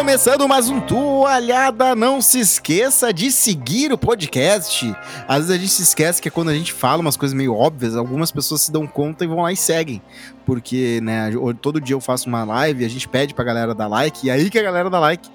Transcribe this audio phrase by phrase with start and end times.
[0.00, 4.96] Começando mais um Toalhada, não se esqueça de seguir o podcast.
[5.28, 7.54] Às vezes a gente se esquece que é quando a gente fala umas coisas meio
[7.54, 10.00] óbvias, algumas pessoas se dão conta e vão lá e seguem.
[10.46, 14.26] Porque, né, todo dia eu faço uma live, a gente pede pra galera dar like,
[14.26, 15.28] e aí que a galera dá like.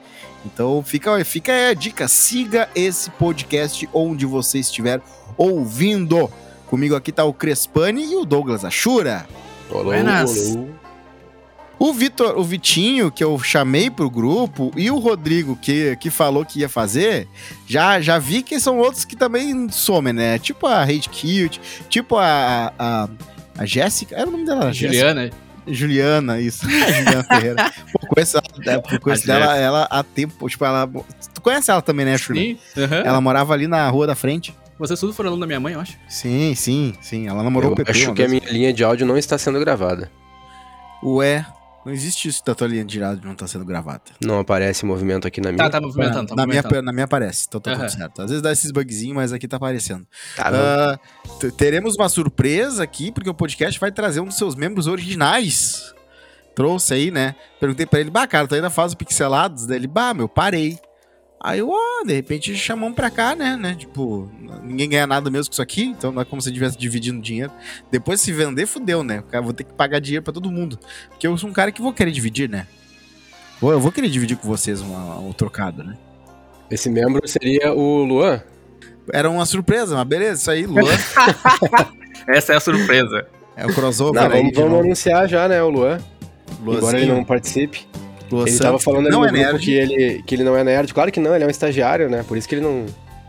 [0.43, 4.99] Então fica, fica aí a dica, siga esse podcast onde você estiver
[5.37, 6.27] ouvindo.
[6.65, 9.27] Comigo aqui tá o Crespani e o Douglas Ashura.
[9.69, 10.57] Olá, Buenas.
[11.85, 16.43] O Vitor, o Vitinho, que eu chamei pro grupo, e o Rodrigo, que, que falou
[16.43, 17.27] que ia fazer,
[17.67, 20.39] já, já vi que são outros que também somem, né?
[20.39, 23.07] Tipo a Hate Cute, tipo a, a,
[23.55, 24.15] a Jéssica.
[24.15, 24.73] Era o nome dela?
[24.73, 25.21] Juliana.
[25.25, 25.37] Jéssica.
[25.67, 26.65] Juliana, isso.
[26.67, 27.73] Juliana Ferreira.
[27.93, 30.49] Pô, conheço ela, é, conheço dela ela há tempo.
[30.49, 30.89] Tipo, ela.
[31.35, 32.57] Tu conhece ela também, né, Juliana?
[32.73, 32.81] Sim.
[32.81, 32.97] Uhum.
[33.05, 34.55] Ela morava ali na rua da frente.
[34.79, 35.99] Vocês tudo foram aluno da minha mãe, eu acho.
[36.09, 37.27] Sim, sim, sim.
[37.27, 37.91] Ela namorou eu o Pepe.
[37.91, 38.27] Acho que vez.
[38.27, 40.11] a minha linha de áudio não está sendo gravada.
[41.03, 41.45] Ué,
[41.85, 44.01] não existe isso da tua linha de áudio não tá sendo gravada.
[44.23, 45.63] Não aparece movimento aqui na minha.
[45.63, 46.73] Tá, tá movimentando, tá na, movimentando.
[46.73, 47.77] Minha, na minha aparece, então tá uhum.
[47.77, 48.21] tudo certo.
[48.23, 50.07] Às vezes dá esses bugzinhos, mas aqui tá aparecendo.
[50.35, 54.87] Tá, uh, teremos uma surpresa aqui, porque o podcast vai trazer um dos seus membros
[54.87, 55.93] originais.
[56.55, 57.35] Trouxe aí, né?
[57.59, 59.67] Perguntei pra ele, bah, cara, tu ainda faz o pixelados?
[59.67, 60.79] Daí ele, bah, meu, parei.
[61.41, 63.75] Aí eu, ó, de repente chamamos pra cá, né, né?
[63.75, 64.31] Tipo,
[64.63, 67.51] ninguém ganha nada mesmo com isso aqui, então não é como se estivesse dividindo dinheiro.
[67.91, 69.23] Depois se vender, fudeu, né?
[69.31, 70.79] Eu vou ter que pagar dinheiro pra todo mundo.
[71.09, 72.67] Porque eu sou um cara que vou querer dividir, né?
[73.61, 75.95] Eu vou querer dividir com vocês um, um trocado, né?
[76.69, 78.41] Esse membro seria o Luan?
[79.13, 80.91] Era uma surpresa, mas beleza, isso aí, Luan.
[82.27, 83.27] Essa é a surpresa.
[83.55, 85.99] É o crossover não, vamos, vamos anunciar já, né, o Luan.
[86.59, 86.77] Luanzinho.
[86.77, 87.87] Embora ele não participe.
[88.35, 89.59] Lua ele tava falando não é nerd.
[89.59, 90.93] que ele, que ele não é nerd.
[90.93, 92.23] Claro que não, ele é um estagiário, né?
[92.27, 92.85] Por isso que ele não.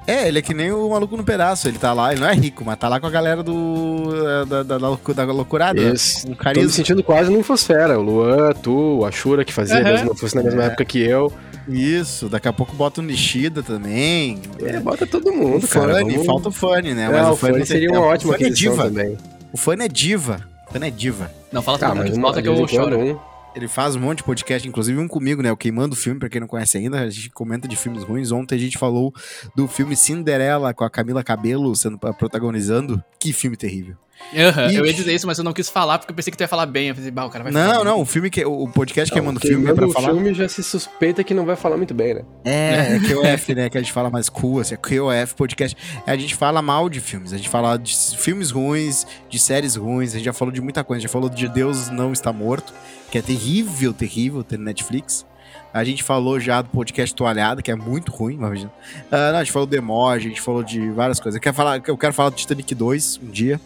[0.07, 1.67] É, ele é que nem o maluco no pedaço.
[1.67, 4.45] Ele tá lá, ele não é rico, mas tá lá com a galera do.
[4.47, 5.81] da, da, da, da loucurada.
[5.81, 6.29] Isso.
[6.31, 7.99] Um Tô me sentindo quase no Infosfera.
[7.99, 9.83] O Luan, tu, a Shura que fazia, uhum.
[9.83, 10.67] mesmo, fosse na mesma é.
[10.67, 11.33] época que eu.
[11.69, 14.41] Isso, daqui a pouco bota o Nishida também.
[14.63, 15.99] É, bota todo mundo, o cara.
[15.99, 16.27] Funny, vamos...
[16.27, 17.09] falta o Funny, né?
[17.11, 19.19] Mas o Funny seria uma ótima o é diva também.
[19.53, 20.41] O Funny é diva.
[20.69, 21.31] O Funny é diva.
[21.51, 22.99] Não, fala tá, mas falta que eu choro.
[22.99, 23.36] Um...
[23.57, 25.51] Ele faz um monte de podcast, inclusive um comigo, né?
[25.51, 28.31] O Queimando Filme, pra quem não conhece ainda, a gente comenta de filmes ruins.
[28.31, 29.15] Ontem a gente falou
[29.55, 33.03] do filme Cinderela com a Camila Cabelo sendo protagonizando.
[33.19, 33.97] Que filme terrível.
[34.33, 34.77] Uhum, e...
[34.77, 36.49] Eu ia dizer isso, mas eu não quis falar porque eu pensei que tu ia
[36.49, 36.89] falar bem.
[36.89, 39.21] Eu pensei, bah, o cara vai Não, falar não, o filme que o podcast não,
[39.21, 40.11] queimando filme é pra falar.
[40.11, 42.23] O filme já se suspeita que não vai falar muito bem, né?
[42.45, 43.71] É, é QOF, né?
[43.71, 45.77] Que a gente fala mais cool, assim, é QOF podcast.
[46.07, 50.11] A gente fala mal de filmes, a gente fala de filmes ruins, de séries ruins,
[50.11, 52.33] a gente já falou de muita coisa, a gente já falou de Deus não está
[52.33, 52.73] morto
[53.11, 55.25] que é terrível, terrível ter Netflix.
[55.73, 58.71] A gente falou já do podcast Toalhada, que é muito ruim, imagina.
[59.11, 61.37] Uh, não, a gente falou do emoji, a gente falou de várias coisas.
[61.37, 63.61] Eu quero falar, eu quero falar do Titanic 2 um dia.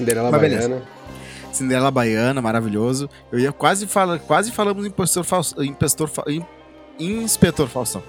[0.00, 0.68] Cinderela Mas Baiana.
[0.68, 0.82] Beleza.
[1.52, 3.08] Cinderela Baiana, maravilhoso.
[3.30, 6.10] Eu ia quase falar, quase falamos em Impostor Faustão, Impostor,
[6.98, 8.02] Inspetor Faustão.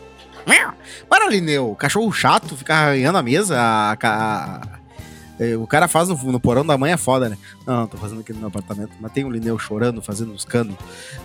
[1.09, 4.62] Maralineu, cachorro chato, fica arranhando a mesa, a, a,
[5.56, 7.38] o cara faz no, no, porão da mãe é foda, né?
[7.66, 8.91] Não, tô fazendo aqui no meu apartamento.
[9.00, 10.75] Mas tem o Lineu chorando, fazendo uns canos.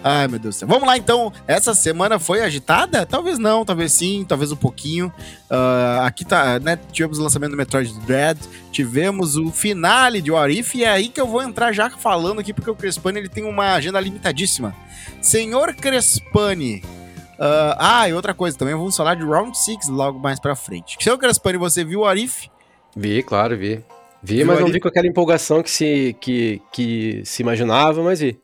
[0.02, 0.68] Ai, meu Deus do céu.
[0.68, 1.32] Vamos lá, então.
[1.46, 3.04] Essa semana foi agitada?
[3.04, 5.12] Talvez não, talvez sim, talvez um pouquinho.
[5.50, 6.78] Uh, aqui tá, né?
[6.92, 8.40] Tivemos o lançamento do Metroid Dread,
[8.72, 12.54] tivemos o finale de Warif, e é aí que eu vou entrar já falando aqui,
[12.54, 14.74] porque o Crespani ele tem uma agenda limitadíssima.
[15.20, 16.82] Senhor Crespani,
[17.36, 20.96] Uh, ah, e outra coisa, também vamos falar de Round 6 logo mais pra frente.
[20.98, 22.48] Senhor Crespani, você viu o Arif?
[22.96, 23.84] Vi, claro, vi.
[24.26, 28.36] Vi, mas não vi com aquela empolgação que se, que, que se imaginava, mas vi.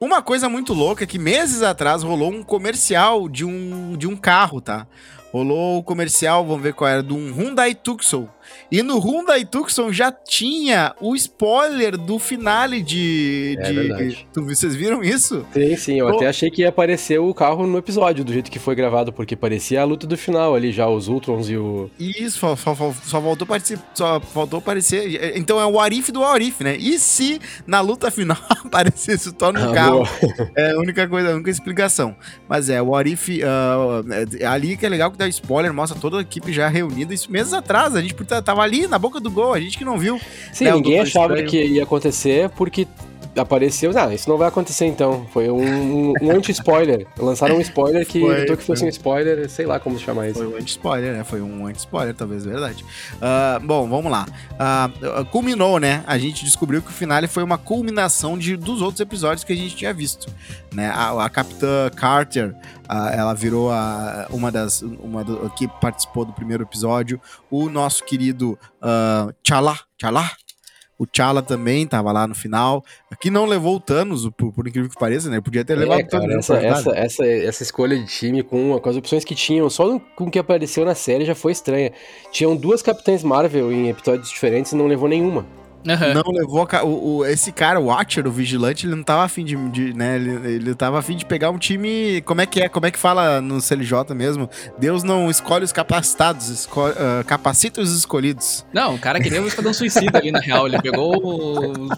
[0.00, 4.16] Uma coisa muito louca é que meses atrás rolou um comercial de um, de um
[4.16, 4.84] carro, tá?
[5.30, 8.28] Rolou o comercial, vamos ver qual era, de um Hyundai Tucson.
[8.70, 13.56] E no Hyundai Tucson já tinha o spoiler do finale de.
[13.58, 13.72] É de...
[13.72, 14.26] verdade.
[14.32, 15.44] Tu, vocês viram isso?
[15.52, 15.98] Sim, sim.
[15.98, 19.12] Eu até achei que ia aparecer o carro no episódio, do jeito que foi gravado,
[19.12, 21.90] porque parecia a luta do final ali, já os Ultrons e o.
[21.98, 23.78] Isso, só, só, só voltou aparecer.
[23.94, 25.36] Só faltou aparecer.
[25.36, 26.76] Então é o Arif do Arif, né?
[26.76, 29.98] E se na luta final aparecesse o Thor no ah, carro?
[29.98, 30.52] Boa.
[30.56, 32.16] É a única coisa, a única explicação.
[32.48, 33.40] Mas é, o Arif.
[33.42, 37.12] Uh, ali que é legal que dá spoiler, mostra toda a equipe já reunida.
[37.12, 39.98] Isso meses atrás, a gente tava ali na boca do gol, a gente que não
[39.98, 40.20] viu.
[40.52, 41.48] Sim, né, ninguém achava estranho.
[41.48, 42.86] que ia acontecer porque
[43.36, 43.90] apareceu.
[43.96, 45.26] Ah, isso não vai acontecer então.
[45.32, 47.06] Foi um, um, anti-spoiler.
[47.18, 48.88] Lançaram um spoiler que foi, evitou que fosse foi.
[48.88, 50.38] um spoiler, sei lá como chamar isso.
[50.38, 51.24] Foi um anti-spoiler, né?
[51.24, 52.84] Foi um anti-spoiler, talvez, verdade.
[53.14, 54.26] Uh, bom, vamos lá.
[54.52, 56.02] Uh, culminou, né?
[56.06, 59.56] A gente descobriu que o finale foi uma culminação de, dos outros episódios que a
[59.56, 60.26] gente tinha visto.
[60.72, 60.88] Né?
[60.88, 62.54] A, a Capitã Carter,
[62.90, 64.82] uh, ela virou a, uma das.
[64.82, 67.20] Uma do, que participou do primeiro episódio.
[67.50, 70.30] O nosso querido uh, Chala, Chala,
[71.02, 72.84] O T'Challa também tava lá no final.
[73.10, 75.40] Aqui não levou o Thanos, por, por incrível que pareça, né?
[75.40, 76.46] Podia ter levado É, o Thanos.
[76.46, 79.86] cara, essa, essa, essa, essa escolha de time com, com as opções que tinham, só
[79.86, 81.90] no- com o que apareceu na série já foi estranha.
[82.30, 85.44] Tinham duas Capitães Marvel em episódios diferentes e não levou nenhuma.
[85.88, 86.14] Aham.
[86.14, 89.44] Não levou a o, o- esse cara, o Watcher, o vigilante, ele não tava afim
[89.44, 90.16] de, de né?
[90.16, 92.22] Ele, ele tava afim de pegar um time.
[92.24, 92.68] Como é que é?
[92.68, 94.48] Como é que fala no CLJ mesmo?
[94.78, 98.64] Deus não escolhe os capacitados, esco- ah, capacita os escolhidos.
[98.72, 100.66] Não, o cara queria o Esquadrão Suicida ali, na real.
[100.68, 101.90] Ele pegou os,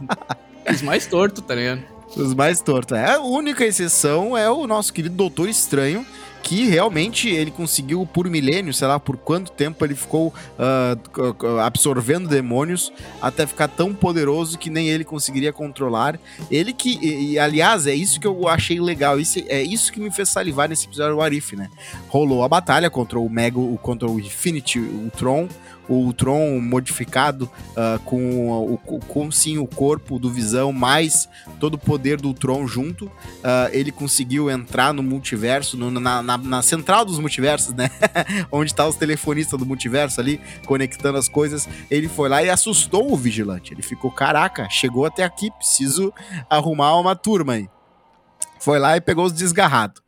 [0.75, 1.83] os mais tortos, tá ligado?
[2.17, 2.97] Os mais tortos.
[2.97, 6.07] É, a única exceção é o nosso querido Doutor Estranho,
[6.45, 12.29] que realmente ele conseguiu por milênio, sei lá por quanto tempo ele ficou c- absorvendo
[12.29, 16.21] demônios até ficar tão poderoso que nem ele conseguiria controlar.
[16.51, 19.99] Ele que, e, e, aliás, é isso que eu achei legal, isso, é isso que
[19.99, 21.71] me fez salivar nesse episódio do Arif, né?
[22.09, 25.49] Rolou a batalha contra o Mega, o- contra o Infinity Ultron,
[25.89, 31.29] o Ultron modificado ah, com, o, com sim o corpo do Visão, mais
[31.61, 33.11] todo o poder do Ultron junto.
[33.43, 37.91] Ah, ele conseguiu entrar no multiverso, no- na, na- na central dos multiversos, né?
[38.51, 41.69] Onde tá os telefonistas do multiverso ali, conectando as coisas.
[41.91, 43.73] Ele foi lá e assustou o vigilante.
[43.75, 46.13] Ele ficou, caraca, chegou até aqui, preciso
[46.49, 47.69] arrumar uma turma aí.
[48.61, 50.03] Foi lá e pegou os desgarrados.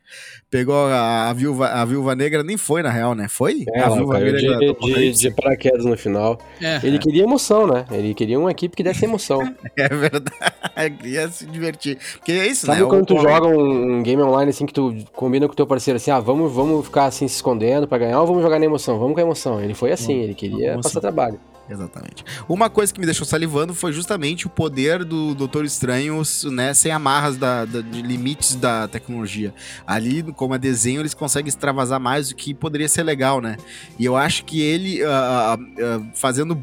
[0.48, 3.26] Pegou a, a viúva, a viúva negra, nem foi na real, né?
[3.28, 3.64] Foi?
[3.74, 6.38] É, a viúva caiu negra de, de, de paraquedas no final.
[6.62, 6.78] É.
[6.84, 7.84] Ele queria emoção, né?
[7.90, 9.40] Ele queria uma equipe que desse emoção.
[9.76, 10.30] É verdade.
[10.98, 11.98] Queria se divertir.
[12.18, 12.86] Porque é isso, Sabe né?
[12.86, 15.66] quando O- tu joga um, um game online assim que tu combina com o teu
[15.66, 18.64] parceiro assim, ah, vamos, vamos ficar assim se escondendo pra ganhar ou vamos jogar na
[18.66, 18.98] emoção?
[18.98, 19.60] Vamos com a emoção.
[19.60, 21.40] Ele foi assim, ele queria passar trabalho.
[21.68, 22.24] Exatamente.
[22.48, 26.22] Uma coisa que me deixou salivando foi justamente o poder do Doutor Estranho,
[26.52, 29.52] né, sem amarras da, da- de limites da tecnologia.
[29.86, 33.56] Ali, como é desenho, eles conseguem extravasar mais, o que poderia ser legal, né?
[33.98, 36.56] E eu acho que ele, ah, ah, fazendo...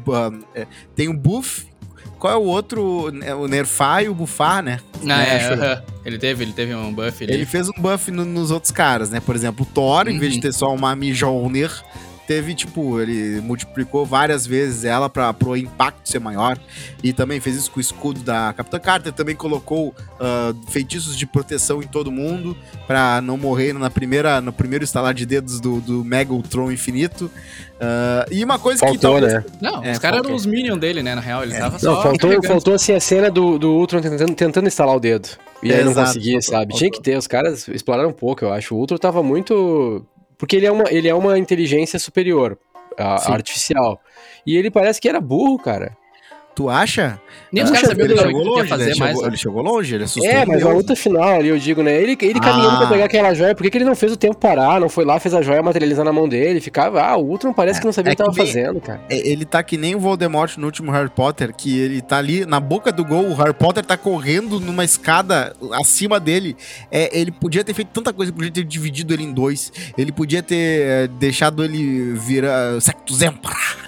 [0.54, 0.66] é,
[0.96, 1.66] tem um buff...
[2.18, 3.10] Qual é o outro?
[3.12, 4.80] né, O nerfar e o buffar, né?
[5.02, 5.82] Ah, Né, é, acho- aham.
[6.06, 7.34] Ele teve, ele teve um buff ali.
[7.34, 9.20] Ele fez um buff no- nos outros caras, né?
[9.20, 10.42] Por exemplo, o Thor, em vez de Uhum.
[10.42, 11.70] ter só uma Mjolnir,
[12.26, 16.58] teve, tipo, ele multiplicou várias vezes ela para pro impacto ser maior.
[17.02, 19.12] E também fez isso com o escudo da Capitã Carter.
[19.12, 22.56] Também colocou ah, feitiços de proteção em todo mundo
[22.86, 27.30] para não morrer na primeira, no primeiro estalar de dedos do, do Mega Ultron Infinito.
[27.80, 29.44] Ah, e uma coisa que Faltou, talvez- né?
[29.60, 30.30] Não, É, os caras faltou.
[30.30, 31.42] eram os minions dele, né, na real.
[31.42, 32.46] Ele tava Não, só faltou, carregando.
[32.48, 35.28] faltou assim a cena do, do Ultron tentando, tentando instalar o dedo.
[35.62, 36.62] E aí não Exato, conseguia, faltou, sabe?
[36.72, 36.78] faltou.
[36.78, 38.74] Tinha que ter, os caras exploraram um pouco, eu acho.
[38.74, 40.04] O Ultron tava muito.
[40.38, 42.58] Porque ele é uma, ele é uma inteligência superior,
[42.98, 44.00] a- artificial.
[44.46, 45.96] E ele parece que era burro, cara.
[46.54, 47.18] Tu acha?
[47.50, 48.90] Nem os caras sabiam que chegou ia longe, fazer né?
[48.92, 49.12] Ele mais.
[49.12, 50.30] chegou, ele chegou longe, ele assustou.
[50.30, 52.00] É, mas a luta final ali, eu digo, né?
[52.00, 52.44] Ele, ele Ah.
[52.44, 54.80] caminhando pra pegar aquela joia, por que, que ele não fez o tempo parar?
[54.80, 56.60] Não foi lá, fez a joia materializar na mão dele?
[56.60, 58.80] Ficava, ah, o Ultron parece que não sabia é o que tava que bem- fazendo,
[58.80, 59.00] cara.
[59.10, 62.46] É, Ele tá que nem o Voldemort no último Harry Potter, que ele tá ali
[62.46, 66.56] na boca do gol, o Harry Potter tá correndo numa escada acima dele.
[66.90, 70.12] É, ele podia ter feito tanta coisa, ele podia ter dividido ele em dois, ele
[70.12, 72.78] podia ter é, deixado ele virar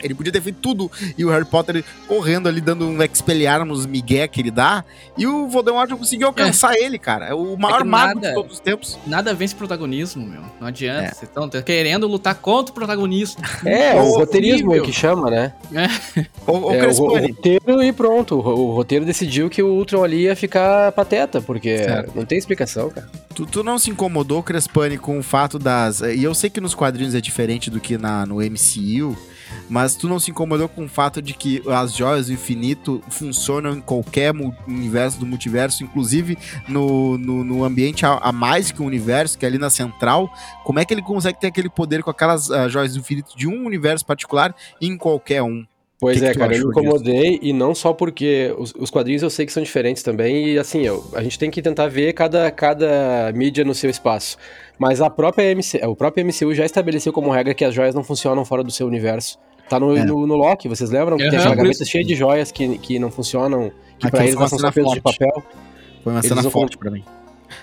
[0.02, 4.26] ele podia ter feito tudo, e o Harry Potter correndo ali, dando um Expelliarmus migué
[4.28, 4.84] que ele dá,
[5.16, 7.26] e o Voldemort não conseguiu alcançar ele, cara.
[7.26, 8.98] É o maior que mago nada- de todos os tempos.
[9.06, 10.42] Nada vence protagonismo, meu.
[10.60, 11.04] Não adianta.
[11.04, 11.08] É.
[11.12, 13.42] Vocês estão querendo lutar contra o protagonista.
[13.64, 15.52] É, o roteirismo aí que chama, né?
[16.46, 18.34] O, o É, o, o Crespone, roteiro e pronto.
[18.36, 18.38] O,
[18.70, 22.12] o roteiro decidiu que o Ultron ali ia ficar pateta, porque Certo.
[22.14, 23.08] não tem explicação, cara.
[23.34, 26.00] Tu, tu não se incomodou, Crespani, com o fato das.
[26.00, 29.16] E eu sei que nos quadrinhos é diferente do que na, no MCU,
[29.68, 33.72] mas tu não se incomodou com o fato de que as joias do infinito funcionam
[33.74, 34.32] em qualquer
[34.68, 36.36] universo do multiverso, inclusive
[36.68, 40.30] no, no, no ambiente a, a mais que o universo, que é ali na central.
[40.64, 43.46] Como é que ele consegue ter aquele poder com aquelas ah, joias do infinito de
[43.48, 45.64] um universo particular em qualquer um?
[45.98, 46.88] Pois Que que é, tu cara, eu me achou disso?
[46.88, 50.58] incomodei e não só porque os, os quadrinhos eu sei que são diferentes também e
[50.58, 54.36] assim, eu- a gente tem que tentar ver cada, cada mídia no seu espaço.
[54.78, 58.04] Mas a própria MC, o próprio MCU já estabeleceu como regra que as joias não
[58.04, 59.38] funcionam fora do seu universo.
[59.68, 60.04] Tá no, É.
[60.04, 61.16] no, no Loki, vocês lembram?
[61.16, 64.22] Que tem aquela gaveta isso- cheia de joias que, que não funcionam, que pra Aquilo
[64.22, 65.18] eles foi uma são só cena pesos de forte.
[65.18, 65.42] papel.
[66.04, 67.02] Foi uma cena forte pra mim.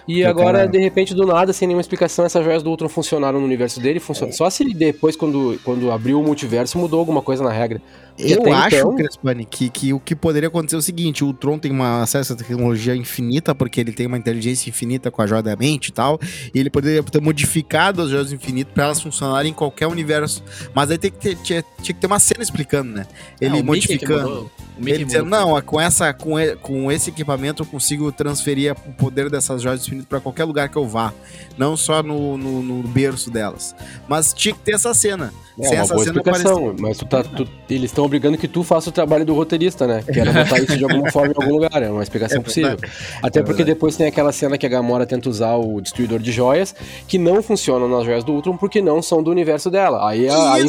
[0.07, 2.89] E Eu agora, quero- de repente, do nada, sem nenhuma explicação, essas joias do Ultron
[2.89, 4.00] funcionaram no universo dele.
[4.00, 4.31] Funcion...
[4.31, 7.81] Só se ele depois, quando, quando abriu o multiverso, mudou alguma coisa na regra.
[8.17, 11.27] Eu até acho, então- Crespani, que, que o que poderia acontecer é o seguinte: o
[11.27, 15.27] Ultron tem uma acesso à tecnologia infinita, porque ele tem uma inteligência infinita com a
[15.27, 16.20] joia da mente e tal.
[16.53, 20.43] E ele poderia ter modificado as joias do infinito para elas funcionarem em qualquer universo.
[20.75, 23.08] Mas aí tem que ter, tinha, tinha que ter uma cena explicando, né?
[23.41, 24.51] Ele Ah, modificando.
[24.84, 29.62] Ele dizendo, não, com, essa, com, com esse equipamento eu consigo transferir o poder dessas
[29.62, 31.13] joias do infinito para qualquer lugar que eu vá.
[31.58, 33.75] Não só no, no, no berço delas.
[34.08, 35.32] Mas tinha que ter essa cena.
[35.60, 38.38] É Sem uma essa boa cena explicação, mas tu tá, tu- eles estão estão obrigando
[38.38, 40.03] que tu faça o trabalho do roteirista, né?
[40.03, 42.77] Que era botar isso de alguma forma em algum lugar, é uma explicação É possível.
[43.22, 46.31] Até É porque depois tem aquela cena que a Gamora tenta usar o destruidor de
[46.31, 46.75] joias,
[47.07, 50.07] que não funcionam nas joias do Ultron porque não são do universo dela.
[50.07, 50.62] Aí, aí, aí,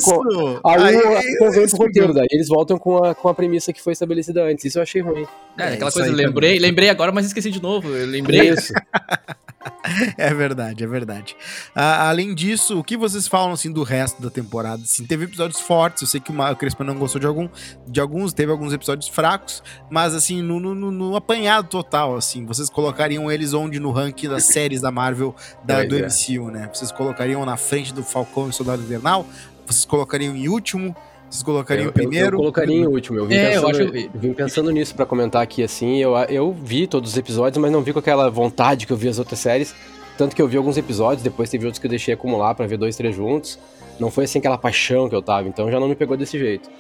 [0.65, 3.93] Aí- aí convém pro roteiro, daí eles voltam com a, com a premissa que foi
[3.93, 4.65] estabelecida antes.
[4.65, 5.27] Isso eu achei ruim.
[5.59, 7.89] É, É, aquela coisa, lembrei, lembrei agora, mas esqueci de novo.
[7.89, 8.51] Eu lembrei.
[8.51, 8.73] Isso.
[10.17, 11.37] É verdade, é verdade.
[11.75, 14.83] Ah, além disso, o que vocês falam assim do resto da temporada?
[14.83, 17.49] Assim, teve episódios fortes, eu sei que o Crespo não gostou de algum,
[17.87, 22.71] de alguns, teve alguns episódios fracos, mas assim, no, no- no- apanhado total, assim, vocês
[22.71, 26.07] colocariam eles onde no ranking das séries da Marvel da, Pois do é.
[26.07, 26.71] MCU, né?
[26.73, 29.27] Vocês colocariam na frente do Falcão e Soldado Invernal?
[29.67, 30.97] Vocês colocariam em último?
[31.31, 32.27] Vocês colocariam Eu, em primeiro?
[32.27, 33.19] eu, eu colocaria em último.
[33.19, 35.99] Eu vim, É, eu pensando, acho- eu vim pensando nisso pra comentar aqui, assim.
[35.99, 39.09] Eu, eu vi todos os episódios, mas não vi com aquela vontade que eu vi
[39.09, 39.75] as outras séries.
[40.17, 42.77] Tanto que eu vi alguns episódios, depois teve outros que eu deixei acumular pra ver
[42.77, 43.59] dois, três juntos.
[43.99, 46.71] Não foi assim aquela paixão que eu tava, então já não me pegou desse jeito.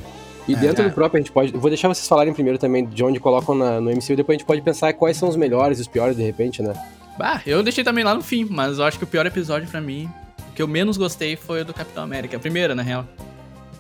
[0.47, 0.57] E É.
[0.57, 1.53] dentro do próprio, a gente pode.
[1.53, 4.39] eu Vou deixar vocês falarem primeiro também de onde colocam na- no MCU, depois a
[4.39, 6.75] gente pode pensar quais são os melhores e os piores, de repente, né?
[7.19, 9.81] Bah, eu deixei também lá no fim, mas eu acho que o pior episódio pra
[9.81, 10.09] mim,
[10.51, 12.37] o que eu menos gostei foi o do Capitão América.
[12.37, 13.05] A primeira, na real.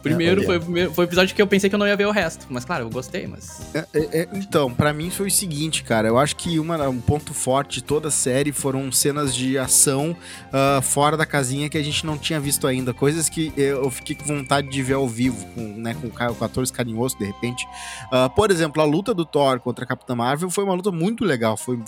[0.04, 0.60] O primeiro olha.
[0.60, 2.46] foi, o foi o episódio que eu pensei que eu não ia ver o resto.
[2.50, 3.60] Mas claro, eu gostei, mas.
[3.74, 6.06] É, é, é, então, pra mim foi o seguinte, cara.
[6.08, 10.14] Eu acho que uma, um ponto forte de toda a série foram cenas de ação
[10.52, 12.92] ah, fora da casinha que a gente não tinha visto ainda.
[12.92, 16.44] Coisas que eu, fiquei com vontade de ver ao vivo, com, né, com, ca- com
[16.44, 17.66] atores carinhosos, de repente.
[18.12, 21.24] Ah, por exemplo, a luta do Thor contra a Capitã Marvel foi uma luta muito
[21.24, 21.56] legal.
[21.56, 21.78] Foi,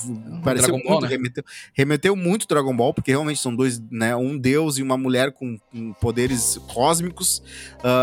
[0.43, 1.09] pareceu Dragon Ball, muito, né?
[1.09, 1.45] remeteu,
[1.75, 5.59] remeteu muito Dragon Ball, porque realmente são dois, né, um deus e uma mulher com,
[5.71, 7.43] com poderes cósmicos.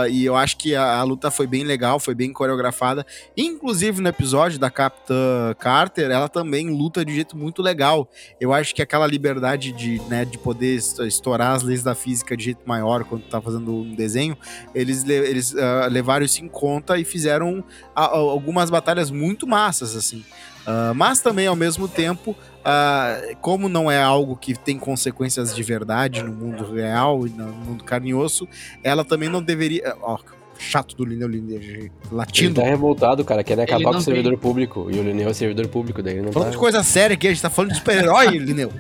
[0.03, 3.05] Ah, e eu acho que a, a luta foi bem legal, foi bem coreografada.
[3.37, 8.09] Inclusive no episódio da Capitã Carter, ela também luta de jeito muito legal.
[8.39, 12.35] Eu acho que aquela liberdade de, né, de poder est- estourar as leis da física
[12.35, 14.37] de jeito maior quando tá fazendo um desenho,
[14.73, 17.63] eles, le- eles ah, levaram isso em conta e fizeram
[17.95, 20.23] a- a- algumas batalhas muito massas, assim.
[20.65, 25.63] Ah, mas também, ao mesmo tempo, ah, como não é algo que tem consequências de
[25.63, 28.47] verdade no mundo real e no mundo carne e osso,
[28.83, 29.95] ela também não deveria.
[30.01, 30.17] Ó,
[30.57, 32.61] chato do Lineu Lineu Ele latindo.
[32.61, 34.87] tá revoltado, cara, querendo acabar Ele com o servidor público.
[34.91, 36.51] E o Lineu é servidor público, daí ele não Falando tá.
[36.53, 38.71] de coisa séria aqui, a gente tá falando de super-herói, Lineu.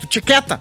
[0.00, 0.60] Tu te quieta.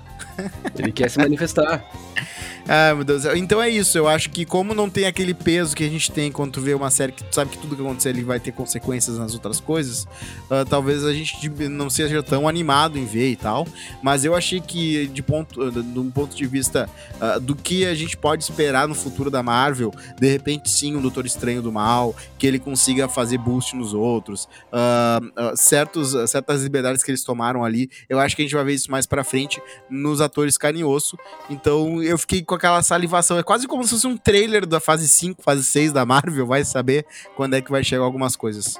[0.77, 1.84] Ele quer se manifestar.
[2.67, 3.25] Ah, meu Deus.
[3.36, 3.98] Então é isso.
[3.98, 6.74] Eu acho que como não tem aquele peso que a gente tem quando tu vê
[6.74, 9.60] uma série que tu sabe que tudo que acontecer ali vai ter consequências nas outras
[9.60, 10.08] coisas,
[10.50, 13.67] ah, talvez a gente não seja tão animado em ver e tal.
[14.01, 16.89] Mas eu achei que, de, ponto, de um ponto de vista
[17.20, 21.01] ah, do que a gente pode esperar no futuro da Marvel, de repente sim, um
[21.01, 26.63] Doutor Estranho do Mal, que ele consiga fazer boost nos outros, ah, ah, certos, certas
[26.63, 29.24] liberdades que eles tomaram ali, eu acho que a gente vai ver isso mais pra
[29.24, 31.17] frente nos atores carne e osso.
[31.50, 33.38] Então eu fiquei com aquela salivação.
[33.38, 36.45] É quase como se fosse um trailer da fase 5, fase 6 da Marvel.
[36.45, 37.05] Vai saber
[37.36, 38.79] quando é que vai chegar algumas coisas.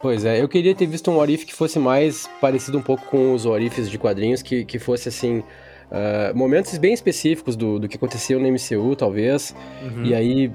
[0.00, 3.06] Pois é, eu queria ter visto um What If que fosse mais parecido um pouco
[3.06, 5.42] com os What Ifs de quadrinhos, que, que fosse assim.
[5.90, 9.54] ah, momentos bem específicos do, do que aconteceu no MCU, talvez.
[9.82, 10.04] Uhum.
[10.04, 10.52] E aí,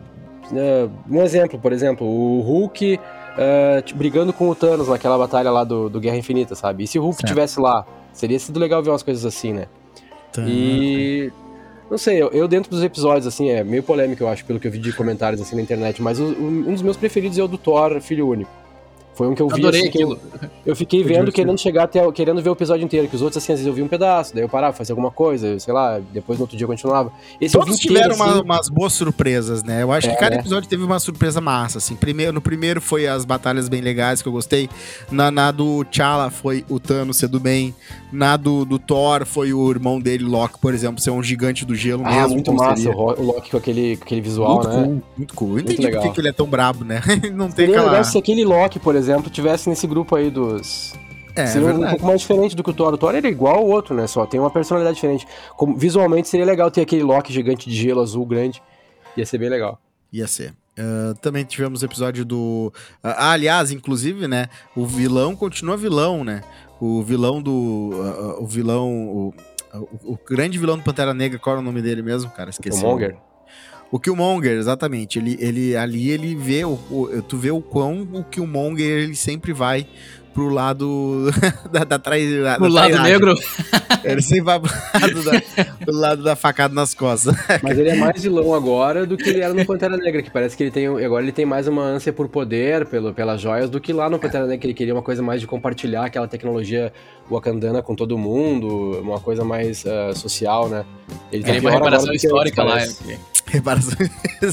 [0.54, 3.00] ah, um exemplo, por exemplo, o Hulk
[3.86, 6.84] t- brigando com o Thanos naquela batalha lá do, do Guerra Infinita, sabe?
[6.84, 7.28] E se o Hulk Certo.
[7.30, 7.86] tivesse lá?
[8.14, 9.66] Seria sido legal ver umas coisas assim, né?
[10.32, 10.44] Tá.
[10.48, 11.32] E.
[11.92, 14.66] Não sei, eu, eu dentro dos episódios, assim, é meio polêmico, eu acho, pelo que
[14.66, 17.50] eu vi de comentários assim na internet, mas o- um dos meus preferidos é o
[17.50, 18.50] do Thor, filho único.
[19.22, 20.50] Foi um que eu vi Adorei assim, que eu, aquilo.
[20.66, 21.36] eu fiquei Foi vendo, divertido.
[21.36, 23.68] querendo chegar até, o- querendo ver o episódio inteiro, que os outros, assim, às vezes
[23.68, 26.58] eu vi um pedaço, daí eu parava, fazia alguma coisa, sei lá, depois no outro
[26.58, 27.12] dia eu continuava.
[27.40, 29.84] Esse eu vi Todos inteiro, tiveram uma- assim, umas boas surpresas, né?
[29.84, 30.42] Eu acho É, que cada né?
[30.42, 31.96] episódio teve uma surpresa massa, assim.
[31.96, 34.68] Primeiro, no primeiro foi as batalhas bem legais que eu gostei.
[35.12, 37.76] Na, na do T'Challa foi o Thanos ser do bem.
[38.12, 41.76] Na do, do Thor foi o irmão dele, Loki, por exemplo, ser um gigante do
[41.76, 42.34] gelo Ah, mesmo.
[42.34, 42.98] muito massa, seria.
[42.98, 44.84] o, Loki com aquele, com aquele visual, Muito né?
[44.84, 45.52] cool, muito cool.
[45.54, 46.02] Eu entendi por legal.
[46.04, 47.02] que que ele é tão brabo, né?
[47.34, 48.04] Não tem aquela...
[48.04, 50.94] se aquele Loki, por exemplo, tivesse nesse grupo aí dos.
[51.36, 51.92] É, seria um verdade.
[51.92, 52.94] pouco mais diferente do que o Thor.
[52.94, 54.06] O Thor era igual ao outro, né?
[54.08, 55.26] Só tem uma personalidade diferente.
[55.58, 58.62] Como, visualmente seria legal ter aquele Loki gigante de gelo azul grande.
[59.16, 59.80] Ia ser bem legal.
[60.12, 60.54] Ia ser.
[60.78, 62.74] Ah, também tivemos o episódio do.
[63.04, 64.48] Ah, aliás, inclusive, né?
[64.76, 66.42] O vilão continua vilão, né?
[66.80, 67.92] O vilão do.
[67.94, 68.90] ah, o vilão.
[68.90, 69.34] O,
[69.74, 72.50] o, o grande vilão do Pantera Negra, qual era o nome dele mesmo, cara?
[72.50, 72.84] Esqueci.
[72.84, 73.16] o Monger.
[73.92, 75.20] O Killmonger, exatamente.
[75.20, 79.52] Ele, ele, ali ele vê, o, o- tu vê o quão o Killmonger ele sempre
[79.52, 79.86] vai
[80.34, 81.30] pro lado
[81.72, 83.36] da, da, trai, da, No da lado negro.
[84.04, 85.42] Ele sempre vai pro lado da,
[85.86, 87.36] pro lado da facada nas costas.
[87.62, 90.58] Mas ele é mais vilão agora do que ele era no Pantera Negra, que parece
[90.58, 90.88] que ele tem.
[90.88, 94.18] Agora ele tem mais uma ânsia por poder, pelo, pelas joias, do que lá no
[94.18, 96.92] Pantera Negra, que ele queria uma coisa mais de compartilhar aquela tecnologia
[97.30, 100.84] wakandana com todo mundo, uma coisa mais ah, social, né?
[101.32, 102.72] Ele Queria uma pior agora reparação histórica lá.
[102.72, 103.20] parece.
[103.52, 103.98] Reparação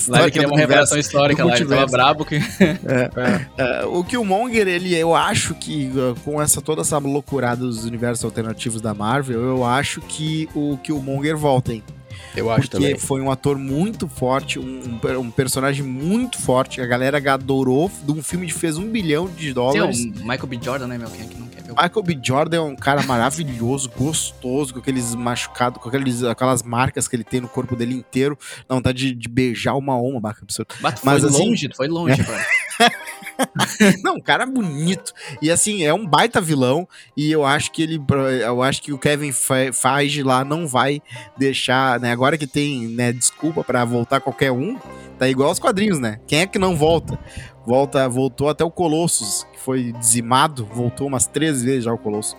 [0.09, 2.38] Lá ele queria uma reparação universo, histórica lá, ele tava brabo que...
[3.57, 8.25] É, o Killmonger, ele, eu acho que uh, com essa toda essa loucurada dos universos
[8.25, 11.83] alternativos da Marvel, eu acho que o Killmonger volta, hein?
[12.37, 12.99] Eu acho Porque também.
[12.99, 16.81] foi um ator muito forte, um, um per- personagem muito forte.
[16.81, 20.05] A galera adorou de um filme que fez um bilhão de Sim, dólares.
[20.05, 20.59] o Michael B.
[20.62, 21.09] Jordan, né, meu?
[21.09, 21.48] Quem é que não.
[21.68, 22.18] Michael B.
[22.22, 27.25] Jordan é um cara maravilhoso, gostoso, com aqueles machucados, com aqueles, aquelas marcas que ele
[27.25, 28.38] tem no corpo dele inteiro.
[28.68, 30.75] Dá vontade de, de beijar uma alma, baca absurdo.
[30.80, 32.46] Bato, mas foi assim- longe, foi longe, cara.
[34.02, 35.12] Não, um cara bonito.
[35.40, 36.88] E assim, é um baita vilão.
[37.16, 38.00] E eu acho que ele.
[38.44, 41.00] Eu acho que o Kevin Fe- Feige lá não vai
[41.37, 42.10] deixar, né?
[42.12, 44.76] Agora que tem, né, desculpa pra voltar qualquer um,
[45.18, 46.18] tá igual aos quadrinhos, né?
[46.26, 47.18] Quem é que não volta?
[47.66, 52.37] Volta, voltou até o Colossus, que foi dizimado, voltou umas três vezes já o Colossus.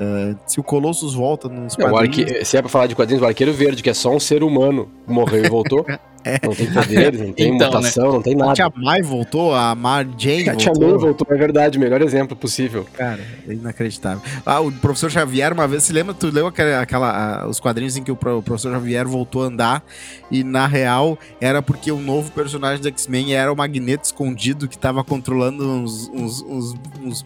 [0.00, 2.18] Ah, se o Colossus volta nos É, quadrinhos.
[2.30, 2.44] arque...
[2.44, 4.90] Se é pra falar de quadrinhos, o Arqueiro Verde, que é só um ser humano,
[5.06, 5.84] morreu e voltou.
[6.42, 7.76] Não tem poderes, não tem Então, né?
[7.76, 8.52] mutação, não tem A nada.
[8.54, 10.90] Tia Mai voltou, a Mar Jane A Tia voltou.
[10.90, 12.86] May voltou, é verdade, melhor exemplo possível.
[12.94, 14.20] Cara, é inacreditável.
[14.46, 18.02] Ah, o professor Xavier, uma vez, se lembra, tu leu aquela, aquela, os quadrinhos em
[18.02, 19.84] que o professor Xavier voltou a andar
[20.30, 24.78] e, na real, era porque o novo personagem do X-Men era o Magneto escondido que
[24.78, 27.24] tava controlando uns, uns- uns- uns-